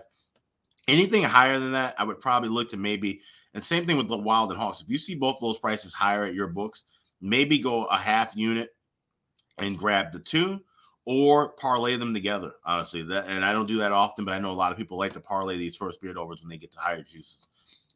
[0.88, 3.22] anything higher than that, I would probably look to maybe.
[3.54, 4.82] And same thing with the Wild and Hawks.
[4.82, 6.84] If you see both those prices higher at your books,
[7.22, 8.76] maybe go a half unit
[9.60, 10.60] and grab the two
[11.06, 12.54] or parlay them together.
[12.66, 14.98] Honestly, that and I don't do that often, but I know a lot of people
[14.98, 17.48] like to parlay these first period overs when they get to higher juices.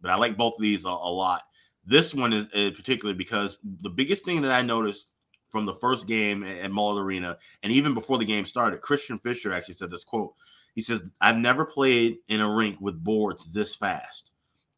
[0.01, 1.43] But I like both of these a, a lot.
[1.89, 5.07] This one is, is particularly because the biggest thing that I noticed
[5.49, 9.51] from the first game at, Mullett Arena, and even before the game started, Christian Fischer
[9.51, 10.35] actually said this quote.
[10.75, 14.31] He says, "I've never played in a rink with boards this fast."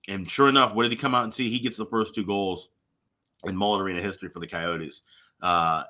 [0.07, 1.49] And sure enough, what did he come out and see?
[1.49, 2.69] He gets the first two goals
[3.43, 5.01] in Mullett Arena history for the Coyotes.
[5.41, 5.83] Uh,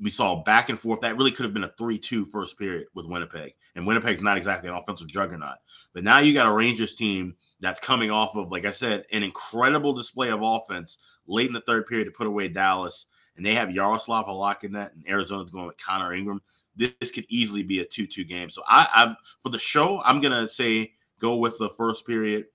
[0.00, 1.00] we saw back and forth.
[1.00, 3.54] That really could have been a 3 2 first period with Winnipeg.
[3.74, 5.58] And Winnipeg's not exactly an offensive juggernaut.
[5.92, 9.22] But now you got a Rangers team that's coming off of, like I said, an
[9.22, 13.06] incredible display of offense late in the third period to put away Dallas.
[13.36, 16.40] And they have Yaroslav Halak in that, and Arizona's going with Connor Ingram.
[16.76, 18.50] This, this could easily be a 2 2 game.
[18.50, 22.46] So I, I for the show, I'm going to say go with the first period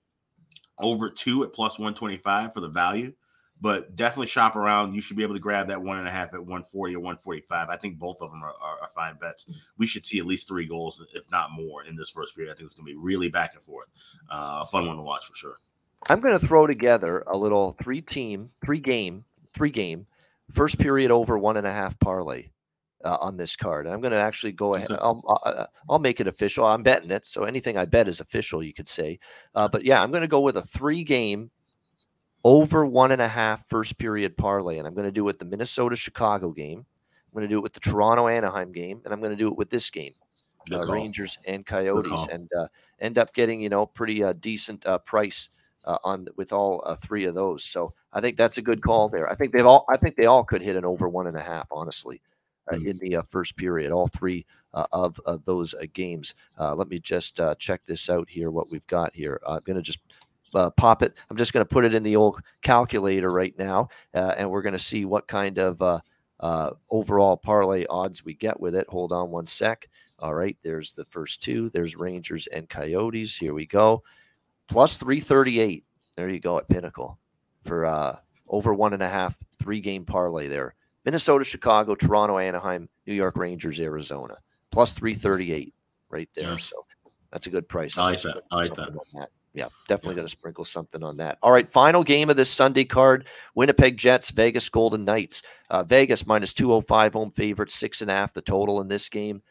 [0.78, 3.12] over two at plus 125 for the value
[3.64, 4.92] but definitely shop around.
[4.94, 7.70] You should be able to grab that one and a half at 140 or 145.
[7.70, 9.46] I think both of them are, are, are fine bets.
[9.78, 12.52] We should see at least three goals, if not more, in this first period.
[12.52, 13.88] I think it's going to be really back and forth.
[14.30, 15.56] Uh, a fun one to watch for sure.
[16.10, 20.08] I'm going to throw together a little three team, three game, three game,
[20.52, 22.50] first period over one and a half parlay
[23.02, 23.86] uh, on this card.
[23.86, 24.92] I'm going to actually go ahead.
[24.92, 26.66] I'll, I'll, I'll make it official.
[26.66, 27.24] I'm betting it.
[27.24, 29.20] So anything I bet is official, you could say.
[29.54, 31.50] Uh, but yeah, I'm going to go with a three game
[32.44, 34.78] over one and a half first period parlay.
[34.78, 36.78] And I'm going to do it with the Minnesota Chicago game.
[36.78, 39.00] I'm going to do it with the Toronto Anaheim game.
[39.04, 40.14] And I'm going to do it with this game,
[40.70, 40.86] uh.
[40.86, 42.68] Rangers and Coyotes, and uh,
[43.00, 45.50] end up getting, you know, pretty uh, decent uh, price.
[45.86, 49.10] Uh, on with all uh, three of those, so I think that's a good call
[49.10, 49.30] there.
[49.30, 51.42] I think they've all, I think they all could hit an over one and a
[51.42, 52.22] half, honestly,
[52.72, 52.86] uh, Mm.
[52.86, 53.92] in the uh, first period.
[53.92, 56.36] All three uh, of uh, those uh, games.
[56.58, 58.50] Uh, let me just uh, check this out here.
[58.50, 59.38] What we've got here.
[59.46, 59.98] I'm going to just
[60.56, 61.14] uh, pop it.
[61.30, 64.62] I'm just going to put it in the old calculator right now, uh, and we're
[64.62, 66.00] going to see what kind of uh,
[66.40, 68.86] uh, overall parlay odds we get with it.
[68.88, 69.88] Hold on one sec.
[70.18, 71.70] All right, there's the first two.
[71.70, 73.36] There's Rangers and Coyotes.
[73.36, 74.02] Here we go.
[74.68, 75.84] Plus 338.
[76.16, 77.18] There you go at Pinnacle
[77.64, 78.16] for uh,
[78.48, 80.74] over one and a half, three game parlay there.
[81.04, 84.36] Minnesota, Chicago, Toronto, Anaheim, New York Rangers, Arizona.
[84.70, 85.74] Plus 338
[86.08, 86.50] right there.
[86.52, 86.56] Yeah.
[86.56, 86.86] So
[87.30, 87.98] that's a good price.
[87.98, 88.42] I like that.
[88.50, 89.28] I like that.
[89.54, 91.38] Yeah, definitely going to sprinkle something on that.
[91.40, 95.44] All right, final game of this Sunday card Winnipeg Jets, Vegas Golden Knights.
[95.70, 99.42] Uh, Vegas minus 205 home favorite, six and a half the total in this game.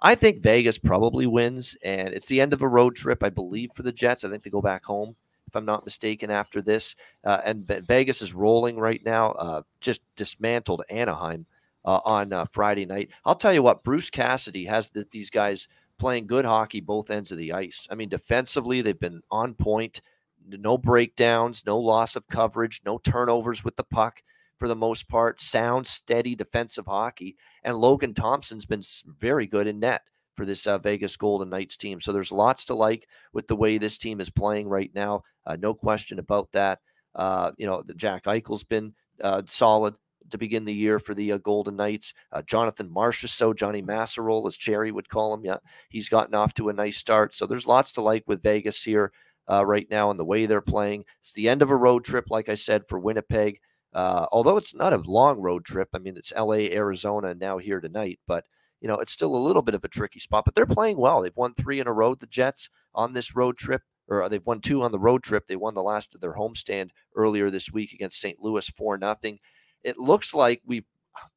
[0.00, 3.70] I think Vegas probably wins, and it's the end of a road trip, I believe,
[3.72, 4.24] for the Jets.
[4.24, 5.14] I think they go back home,
[5.46, 6.96] if I'm not mistaken, after this.
[7.24, 11.46] Uh, and Vegas is rolling right now, uh, just dismantled Anaheim
[11.84, 13.10] uh, on uh, Friday night.
[13.24, 15.68] I'll tell you what, Bruce Cassidy has th- these guys
[16.02, 17.86] playing good hockey both ends of the ice.
[17.88, 20.00] I mean, defensively, they've been on point,
[20.48, 24.20] no breakdowns, no loss of coverage, no turnovers with the puck
[24.58, 27.36] for the most part, sound, steady defensive hockey.
[27.62, 28.82] And Logan Thompson's been
[29.20, 30.02] very good in net
[30.34, 32.00] for this uh, Vegas Golden Knights team.
[32.00, 35.22] So there's lots to like with the way this team is playing right now.
[35.46, 36.80] Uh, no question about that.
[37.14, 38.92] Uh, you know, Jack Eichel's been
[39.22, 39.94] uh, solid
[40.30, 42.14] to begin the year for the uh, Golden Knights.
[42.32, 45.44] Uh, Jonathan Marchessault Johnny Masserole, as Cherry would call him.
[45.44, 45.58] Yeah,
[45.88, 47.34] he's gotten off to a nice start.
[47.34, 49.12] So there's lots to like with Vegas here
[49.50, 51.04] uh, right now and the way they're playing.
[51.20, 53.60] It's the end of a road trip, like I said, for Winnipeg.
[53.92, 57.58] Uh, although it's not a long road trip, I mean it's L.A., Arizona, and now
[57.58, 58.44] here tonight, but
[58.80, 60.44] you know it's still a little bit of a tricky spot.
[60.46, 61.20] But they're playing well.
[61.20, 62.14] They've won three in a row.
[62.14, 65.46] The Jets on this road trip, or they've won two on the road trip.
[65.46, 68.38] They won the last of their homestand earlier this week against St.
[68.40, 69.38] Louis four nothing.
[69.84, 70.84] It looks like we.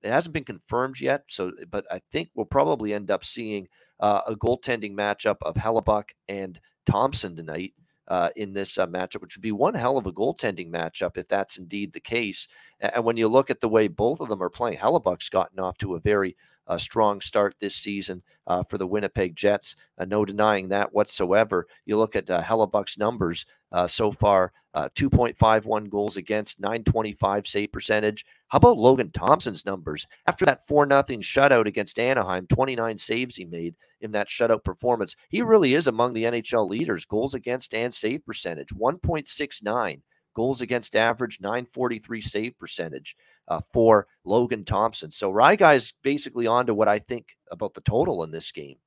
[0.01, 3.67] It hasn't been confirmed yet, so but I think we'll probably end up seeing
[3.99, 7.73] uh, a goaltending matchup of Hellebuyck and Thompson tonight
[8.07, 11.27] uh, in this uh, matchup, which would be one hell of a goaltending matchup if
[11.27, 12.47] that's indeed the case.
[12.79, 15.77] And when you look at the way both of them are playing, Hellebuyck's gotten off
[15.79, 16.35] to a very
[16.67, 19.75] uh, strong start this season uh, for the Winnipeg Jets.
[19.97, 21.67] Uh, no denying that whatsoever.
[21.85, 27.71] You look at uh, Hellebuyck's numbers uh, so far uh, 2.51 goals against, 925 save
[27.71, 28.25] percentage.
[28.47, 30.05] How about Logan Thompson's numbers?
[30.27, 35.15] After that 4 0 shutout against Anaheim, 29 saves he made in that shutout performance.
[35.29, 40.01] He really is among the NHL leaders, goals against and save percentage, 1.69
[40.35, 43.15] goals against average, 943 save percentage
[43.47, 45.11] uh, for Logan Thompson.
[45.11, 48.77] So Rye guy's basically on to what I think about the total in this game.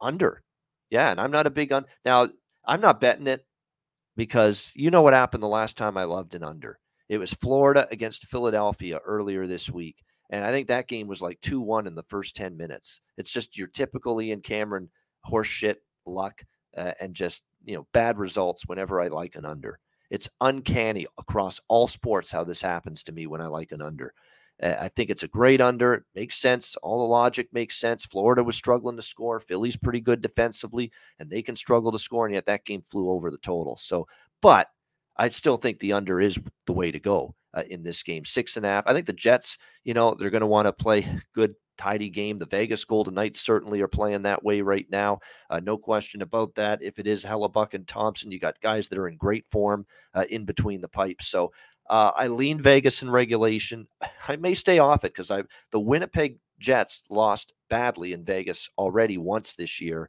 [0.00, 0.42] Under.
[0.90, 2.28] Yeah, and I'm not a big on now.
[2.64, 3.46] I'm not betting it
[4.16, 6.78] because you know what happened the last time I loved an under.
[7.08, 10.02] It was Florida against Philadelphia earlier this week.
[10.30, 13.00] And I think that game was like 2 1 in the first 10 minutes.
[13.18, 14.90] It's just your typical Ian Cameron
[15.30, 15.76] horseshit
[16.06, 16.42] luck
[16.76, 19.78] uh, and just, you know, bad results whenever I like an under.
[20.12, 24.12] It's uncanny across all sports how this happens to me when I like an under.
[24.62, 25.94] I think it's a great under.
[25.94, 26.76] It makes sense.
[26.82, 28.04] All the logic makes sense.
[28.04, 29.40] Florida was struggling to score.
[29.40, 32.26] Philly's pretty good defensively, and they can struggle to score.
[32.26, 33.78] And yet that game flew over the total.
[33.78, 34.06] So,
[34.42, 34.68] but
[35.16, 38.26] I still think the under is the way to go uh, in this game.
[38.26, 38.84] Six and a half.
[38.86, 42.38] I think the Jets, you know, they're going to want to play good, tidy game.
[42.38, 45.20] The Vegas Golden Knights certainly are playing that way right now.
[45.50, 46.82] Uh, no question about that.
[46.82, 50.24] If it is Hellebuyck and Thompson, you got guys that are in great form uh,
[50.28, 51.28] in between the pipes.
[51.28, 51.52] So
[51.88, 53.88] uh, I lean Vegas in regulation.
[54.28, 59.18] I may stay off it because I the Winnipeg Jets lost badly in Vegas already
[59.18, 60.08] once this year.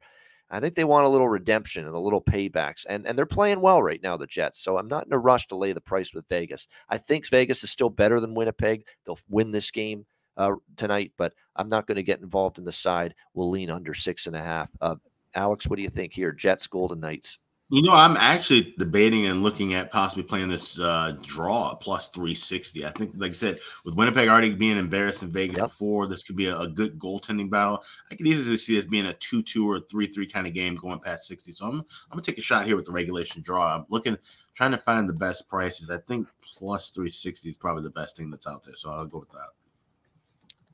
[0.49, 3.59] I think they want a little redemption and a little paybacks, and and they're playing
[3.59, 4.59] well right now, the Jets.
[4.59, 6.67] So I'm not in a rush to lay the price with Vegas.
[6.89, 8.85] I think Vegas is still better than Winnipeg.
[9.05, 10.05] They'll win this game
[10.37, 13.15] uh, tonight, but I'm not going to get involved in the side.
[13.33, 14.69] We'll lean under six and a half.
[14.81, 14.95] Uh,
[15.35, 16.31] Alex, what do you think here?
[16.31, 17.39] Jets, Golden Knights.
[17.69, 22.85] You know, I'm actually debating and looking at possibly playing this uh, draw plus 360.
[22.85, 25.69] I think, like I said, with Winnipeg already being embarrassed in Vegas Yep.
[25.69, 27.81] before, this could be a, a good goaltending battle.
[28.11, 30.75] I could easily see this being a 2 2 or 3 3 kind of game
[30.75, 31.51] going past 60.
[31.53, 33.75] So I'm, I'm going to take a shot here with the regulation draw.
[33.75, 34.17] I'm looking,
[34.53, 35.89] trying to find the best prices.
[35.89, 38.75] I think plus 360 is probably the best thing that's out there.
[38.75, 39.47] So I'll go with that.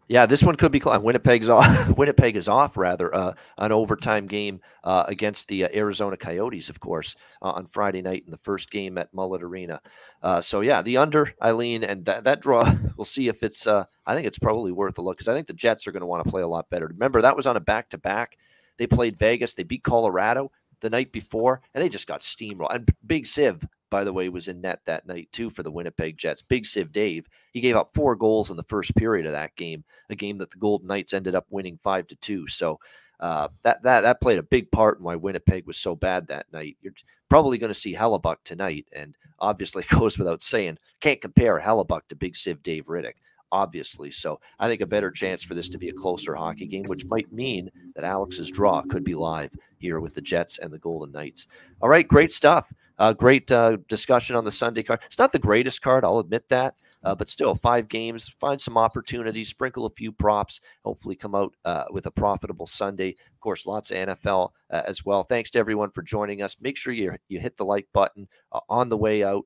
[0.09, 0.99] Yeah, this one could be close.
[0.99, 1.87] Winnipeg's off.
[1.97, 6.79] Winnipeg is off rather uh, an overtime game uh, against the uh, Arizona Coyotes, of
[6.79, 9.79] course, uh, on Friday night in the first game at Mullett Arena.
[10.23, 12.73] Uh, so yeah, the under Eileen and that, that draw.
[12.99, 13.65] We'll see if it's.
[13.65, 16.01] Uh, I think it's probably worth a look because I think the Jets are going
[16.01, 16.87] to want to play a lot better.
[16.87, 18.37] Remember that was on a back to back.
[18.77, 19.53] They played Vegas.
[19.53, 20.51] They beat Colorado
[20.81, 22.75] the night before, and they just got steamrolled.
[22.75, 26.17] And Big Save by the way, was in net that night too for the Winnipeg
[26.17, 26.41] Jets.
[26.41, 29.83] Big Save Dave, he gave up four goals in the first period of that game,
[30.09, 32.47] a game that the Golden Knights ended up winning five to two.
[32.47, 32.79] So
[33.19, 36.51] uh, that that that played a big part in why Winnipeg was so bad that
[36.53, 36.77] night.
[36.81, 36.93] You're
[37.29, 42.15] probably going to see Hellebuyck tonight, and obviously goes without saying, can't compare Hellebuyck to
[42.15, 43.13] Big Save Dave Rittich
[43.51, 44.11] obviously.
[44.11, 47.05] So I think a better chance for this to be a closer hockey game, which
[47.05, 51.11] might mean that Alex's draw could be live here with the Jets and the Golden
[51.11, 51.47] Knights.
[51.81, 52.71] All right, great stuff.
[52.99, 54.99] Uh, great uh, discussion on the Sunday card.
[55.05, 58.27] It's not the greatest card, I'll admit that, uh, but still, five games.
[58.27, 60.59] Find some opportunities, sprinkle a few props.
[60.83, 63.15] Hopefully, come out uh, with a profitable Sunday.
[63.33, 65.23] Of course, lots of NFL uh, as well.
[65.23, 66.57] Thanks to everyone for joining us.
[66.59, 69.45] Make sure you you hit the like button uh, on the way out.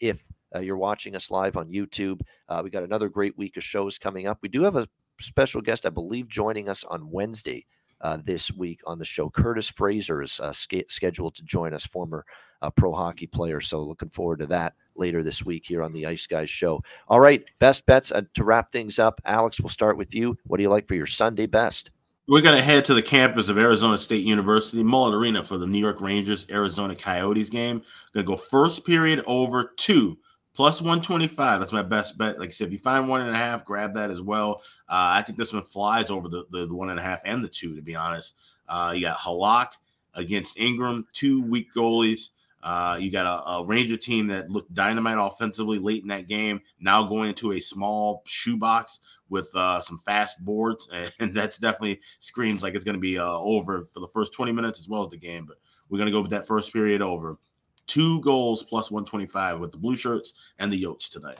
[0.00, 0.22] If
[0.60, 2.20] you're watching us live on YouTube,
[2.62, 4.38] we got another great week of shows coming up.
[4.42, 4.88] We do have a
[5.20, 7.66] special guest, I believe, joining us on Wednesday.
[8.00, 9.28] Uh, this week on the show.
[9.28, 12.24] Curtis Fraser is uh, sk- scheduled to join us, former
[12.62, 13.60] uh, pro hockey player.
[13.60, 16.80] So looking forward to that later this week here on the Ice Guys show.
[17.08, 19.20] All right, best bets uh, to wrap things up.
[19.24, 20.38] Alex, we'll start with you.
[20.46, 21.90] What do you like for your Sunday best?
[22.28, 25.66] We're going to head to the campus of Arizona State University, Mullett Arena, for the
[25.66, 27.82] New York Rangers Arizona Coyotes game.
[28.12, 30.18] Going to go first period over two
[30.52, 31.58] plus 125.
[31.58, 32.38] That's my best bet.
[32.38, 34.60] Like I said, if you find one and a half, grab that as well.
[34.90, 37.42] Uh, I think this one flies over the, the, the, one and a half and
[37.42, 38.34] the two, to be honest.
[38.68, 39.68] Uh, you got Halak
[40.12, 42.28] against Ingram, two weak goalies.
[42.68, 46.60] Uh, you got a, a, Ranger team that looked dynamite offensively late in that game.
[46.78, 49.00] Now going into a small shoebox
[49.30, 50.86] with uh, some fast boards,
[51.18, 54.52] and that's definitely screams like it's going to be uh, over for the first 20
[54.52, 55.46] minutes as well as the game.
[55.46, 55.56] But
[55.88, 57.38] we're going to go with that first period over
[57.86, 61.38] two goals plus 125 with the blue shirts and the Yotes tonight.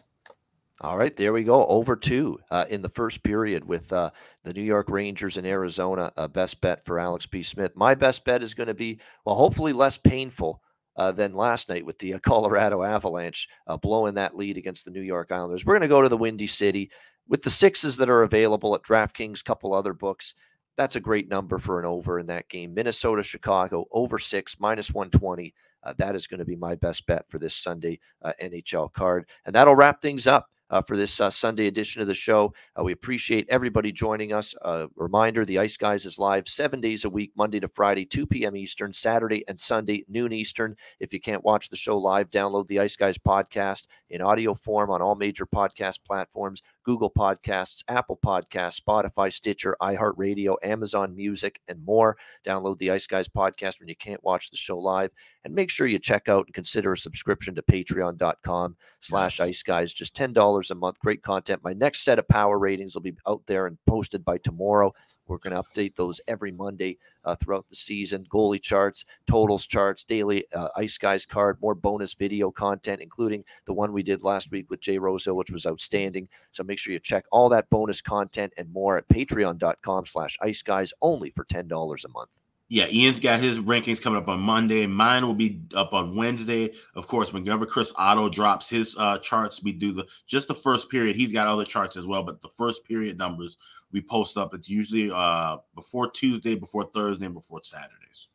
[0.80, 1.66] All right, there we go.
[1.66, 4.12] Over two uh, in the first period with uh,
[4.44, 6.10] the New York Rangers in Arizona.
[6.16, 7.42] A best bet for Alex B.
[7.42, 7.76] Smith.
[7.76, 10.62] My best bet is going to be, well, hopefully less painful
[10.98, 14.90] uh, than last night with the uh, Colorado Avalanche uh, blowing that lead against the
[14.90, 15.64] New York Islanders.
[15.64, 16.90] We're going to go to the Windy City
[17.28, 20.34] with the sixes that are available at DraftKings, couple other books.
[20.76, 22.74] That's a great number for an over in that game.
[22.74, 25.54] Minnesota, Chicago, over six, minus 120.
[25.82, 29.26] Uh, that is going to be my best bet for this Sunday uh, NHL card.
[29.44, 30.48] And that'll wrap things up.
[30.70, 32.52] Uh, for this uh, Sunday edition of the show.
[32.78, 34.54] Uh, we appreciate everybody joining us.
[34.62, 38.26] Uh, reminder the Ice Guys is live seven days a week, Monday to Friday, 2
[38.26, 38.56] p.m.
[38.56, 40.76] Eastern, Saturday and Sunday, noon Eastern.
[41.00, 44.90] If you can't watch the show live, download the Ice Guys podcast in audio form
[44.90, 51.84] on all major podcast platforms Google Podcasts, Apple Podcasts, Spotify, Stitcher, iHeartRadio, Amazon Music, and
[51.84, 52.16] more.
[52.46, 55.10] Download the Ice Guys podcast when you can't watch the show live.
[55.48, 59.94] And make sure you check out and consider a subscription to patreon.com slash ice guys.
[59.94, 60.98] Just $10 a month.
[60.98, 61.64] Great content.
[61.64, 64.92] My next set of power ratings will be out there and posted by tomorrow.
[65.26, 68.26] We're going to update those every Monday uh, throughout the season.
[68.30, 73.72] Goalie charts, totals charts, daily uh, Ice Guys card, more bonus video content, including the
[73.72, 76.28] one we did last week with Jay Rosehill, which was outstanding.
[76.50, 80.60] So make sure you check all that bonus content and more at patreon.com slash ice
[80.60, 82.28] guys only for $10 a month.
[82.70, 84.86] Yeah, Ian's got his rankings coming up on Monday.
[84.86, 86.70] Mine will be up on Wednesday.
[86.94, 90.90] Of course, whenever Chris Otto drops his uh, charts, we do the just the first
[90.90, 91.16] period.
[91.16, 93.56] He's got other charts as well, but the first period numbers
[93.90, 94.52] we post up.
[94.52, 98.28] It's usually uh, before Tuesday, before Thursday, and before Saturdays.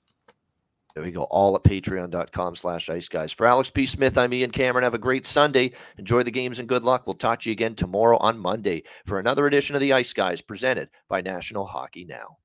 [0.96, 1.24] There we go.
[1.24, 3.32] All at patreon.com slash ice guys.
[3.32, 3.86] For Alex B.
[3.86, 4.84] Smith, I'm Ian Cameron.
[4.84, 5.74] Have a great Sunday.
[5.98, 7.08] Enjoy the games and good luck.
[7.08, 10.42] We'll talk to you again tomorrow on Monday for another edition of the Ice Guys
[10.42, 12.38] presented by National Hockey Now.